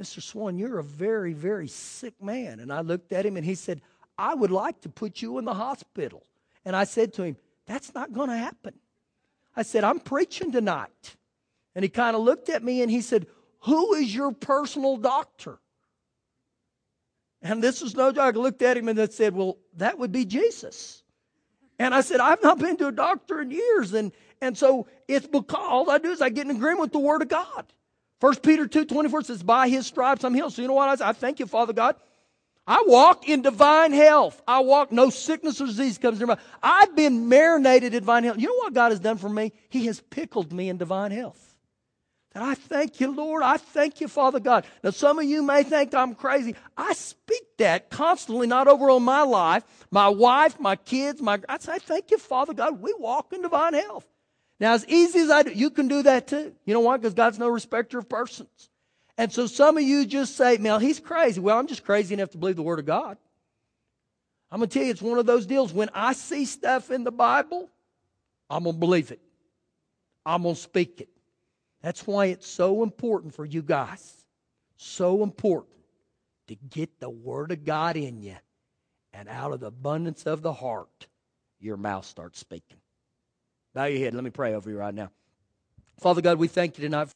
Mr. 0.00 0.20
Swan, 0.20 0.58
you're 0.58 0.78
a 0.78 0.84
very, 0.84 1.32
very 1.32 1.68
sick 1.68 2.22
man. 2.22 2.60
And 2.60 2.72
I 2.72 2.80
looked 2.80 3.12
at 3.12 3.24
him 3.24 3.36
and 3.36 3.44
he 3.46 3.54
said, 3.54 3.80
I 4.18 4.34
would 4.34 4.50
like 4.50 4.80
to 4.82 4.88
put 4.88 5.22
you 5.22 5.38
in 5.38 5.44
the 5.44 5.54
hospital. 5.54 6.24
And 6.64 6.76
I 6.76 6.84
said 6.84 7.14
to 7.14 7.22
him, 7.22 7.36
That's 7.66 7.94
not 7.94 8.12
going 8.12 8.28
to 8.28 8.36
happen. 8.36 8.74
I 9.54 9.62
said, 9.62 9.84
I'm 9.84 10.00
preaching 10.00 10.52
tonight. 10.52 11.16
And 11.74 11.82
he 11.82 11.88
kind 11.88 12.14
of 12.14 12.22
looked 12.22 12.48
at 12.48 12.62
me 12.62 12.82
and 12.82 12.90
he 12.90 13.00
said, 13.00 13.26
Who 13.60 13.94
is 13.94 14.14
your 14.14 14.32
personal 14.32 14.96
doctor? 14.96 15.58
And 17.42 17.62
this 17.62 17.80
was 17.80 17.94
no 17.94 18.12
joke. 18.12 18.36
I 18.36 18.38
looked 18.38 18.62
at 18.62 18.76
him 18.76 18.88
and 18.88 19.00
I 19.00 19.06
said, 19.06 19.34
Well, 19.34 19.56
that 19.76 19.98
would 19.98 20.12
be 20.12 20.24
Jesus. 20.24 21.02
And 21.78 21.94
I 21.94 22.00
said, 22.00 22.20
I've 22.20 22.42
not 22.42 22.58
been 22.58 22.76
to 22.78 22.88
a 22.88 22.92
doctor 22.92 23.40
in 23.42 23.50
years. 23.50 23.92
And, 23.92 24.12
and 24.40 24.56
so 24.56 24.86
it's 25.08 25.26
because 25.26 25.56
all 25.58 25.90
I 25.90 25.98
do 25.98 26.10
is 26.10 26.22
I 26.22 26.30
get 26.30 26.46
in 26.46 26.56
agreement 26.56 26.80
with 26.80 26.92
the 26.92 26.98
Word 26.98 27.22
of 27.22 27.28
God. 27.28 27.72
First 28.20 28.42
Peter 28.42 28.66
2 28.66 28.86
24 28.86 29.22
says, 29.22 29.42
By 29.42 29.68
his 29.68 29.86
stripes 29.86 30.24
I'm 30.24 30.34
healed. 30.34 30.52
So 30.52 30.62
you 30.62 30.68
know 30.68 30.74
what 30.74 31.00
I? 31.00 31.10
I 31.10 31.12
thank 31.12 31.38
you, 31.38 31.46
Father 31.46 31.72
God. 31.72 31.96
I 32.66 32.82
walk 32.86 33.28
in 33.28 33.42
divine 33.42 33.92
health. 33.92 34.42
I 34.46 34.58
walk, 34.60 34.90
no 34.90 35.08
sickness 35.08 35.60
or 35.60 35.66
disease 35.66 35.98
comes 35.98 36.18
near 36.18 36.26
me. 36.26 36.34
I've 36.62 36.96
been 36.96 37.28
marinated 37.28 37.94
in 37.94 38.00
divine 38.00 38.24
health. 38.24 38.38
You 38.38 38.48
know 38.48 38.56
what 38.56 38.74
God 38.74 38.90
has 38.90 38.98
done 38.98 39.18
for 39.18 39.28
me? 39.28 39.52
He 39.68 39.86
has 39.86 40.00
pickled 40.00 40.52
me 40.52 40.68
in 40.68 40.76
divine 40.76 41.12
health. 41.12 41.46
And 42.34 42.42
I 42.44 42.54
thank 42.54 43.00
you, 43.00 43.14
Lord. 43.14 43.42
I 43.42 43.56
thank 43.56 44.00
you, 44.00 44.08
Father 44.08 44.40
God. 44.40 44.66
Now, 44.82 44.90
some 44.90 45.18
of 45.18 45.24
you 45.24 45.42
may 45.42 45.62
think 45.62 45.94
I'm 45.94 46.14
crazy. 46.14 46.54
I 46.76 46.92
speak 46.92 47.44
that 47.58 47.88
constantly, 47.88 48.46
not 48.46 48.68
over 48.68 48.90
on 48.90 49.04
my 49.04 49.22
life, 49.22 49.64
my 49.90 50.08
wife, 50.08 50.58
my 50.60 50.76
kids, 50.76 51.22
my. 51.22 51.40
I 51.48 51.58
say, 51.58 51.78
thank 51.78 52.10
you, 52.10 52.18
Father 52.18 52.52
God. 52.52 52.82
We 52.82 52.94
walk 52.98 53.32
in 53.32 53.42
divine 53.42 53.74
health. 53.74 54.06
Now, 54.58 54.72
as 54.72 54.86
easy 54.86 55.18
as 55.20 55.30
I 55.30 55.42
do, 55.42 55.52
you 55.52 55.70
can 55.70 55.88
do 55.88 56.02
that 56.04 56.28
too. 56.28 56.54
You 56.64 56.74
know 56.74 56.80
why? 56.80 56.96
Because 56.96 57.14
God's 57.14 57.38
no 57.38 57.48
respecter 57.48 57.98
of 57.98 58.08
persons. 58.08 58.70
And 59.18 59.32
so 59.32 59.46
some 59.46 59.76
of 59.76 59.82
you 59.82 60.06
just 60.06 60.36
say, 60.36 60.56
"Now 60.58 60.78
he's 60.78 61.00
crazy." 61.00 61.40
Well, 61.40 61.58
I'm 61.58 61.66
just 61.66 61.84
crazy 61.84 62.14
enough 62.14 62.30
to 62.30 62.38
believe 62.38 62.56
the 62.56 62.62
Word 62.62 62.78
of 62.78 62.86
God. 62.86 63.18
I'm 64.50 64.60
going 64.60 64.68
to 64.68 64.74
tell 64.78 64.84
you, 64.84 64.92
it's 64.92 65.02
one 65.02 65.18
of 65.18 65.26
those 65.26 65.46
deals. 65.46 65.72
When 65.72 65.90
I 65.92 66.12
see 66.12 66.44
stuff 66.44 66.90
in 66.90 67.04
the 67.04 67.12
Bible, 67.12 67.68
I'm 68.48 68.64
going 68.64 68.76
to 68.76 68.80
believe 68.80 69.10
it. 69.10 69.20
I'm 70.24 70.42
going 70.42 70.54
to 70.54 70.60
speak 70.60 71.00
it. 71.00 71.08
That's 71.82 72.06
why 72.06 72.26
it's 72.26 72.46
so 72.46 72.82
important 72.82 73.34
for 73.34 73.44
you 73.44 73.62
guys. 73.62 74.24
So 74.76 75.22
important 75.22 75.76
to 76.46 76.54
get 76.54 77.00
the 77.00 77.10
Word 77.10 77.50
of 77.50 77.64
God 77.64 77.96
in 77.96 78.22
you. 78.22 78.36
And 79.12 79.28
out 79.28 79.52
of 79.52 79.60
the 79.60 79.66
abundance 79.66 80.26
of 80.26 80.42
the 80.42 80.52
heart, 80.52 81.08
your 81.58 81.76
mouth 81.76 82.04
starts 82.04 82.38
speaking. 82.38 82.78
Bow 83.76 83.84
your 83.84 83.98
head. 83.98 84.14
Let 84.14 84.24
me 84.24 84.30
pray 84.30 84.54
over 84.54 84.70
you 84.70 84.78
right 84.78 84.94
now. 84.94 85.10
Father 86.00 86.22
God, 86.22 86.38
we 86.38 86.48
thank 86.48 86.78
you 86.78 86.84
tonight. 86.84 87.08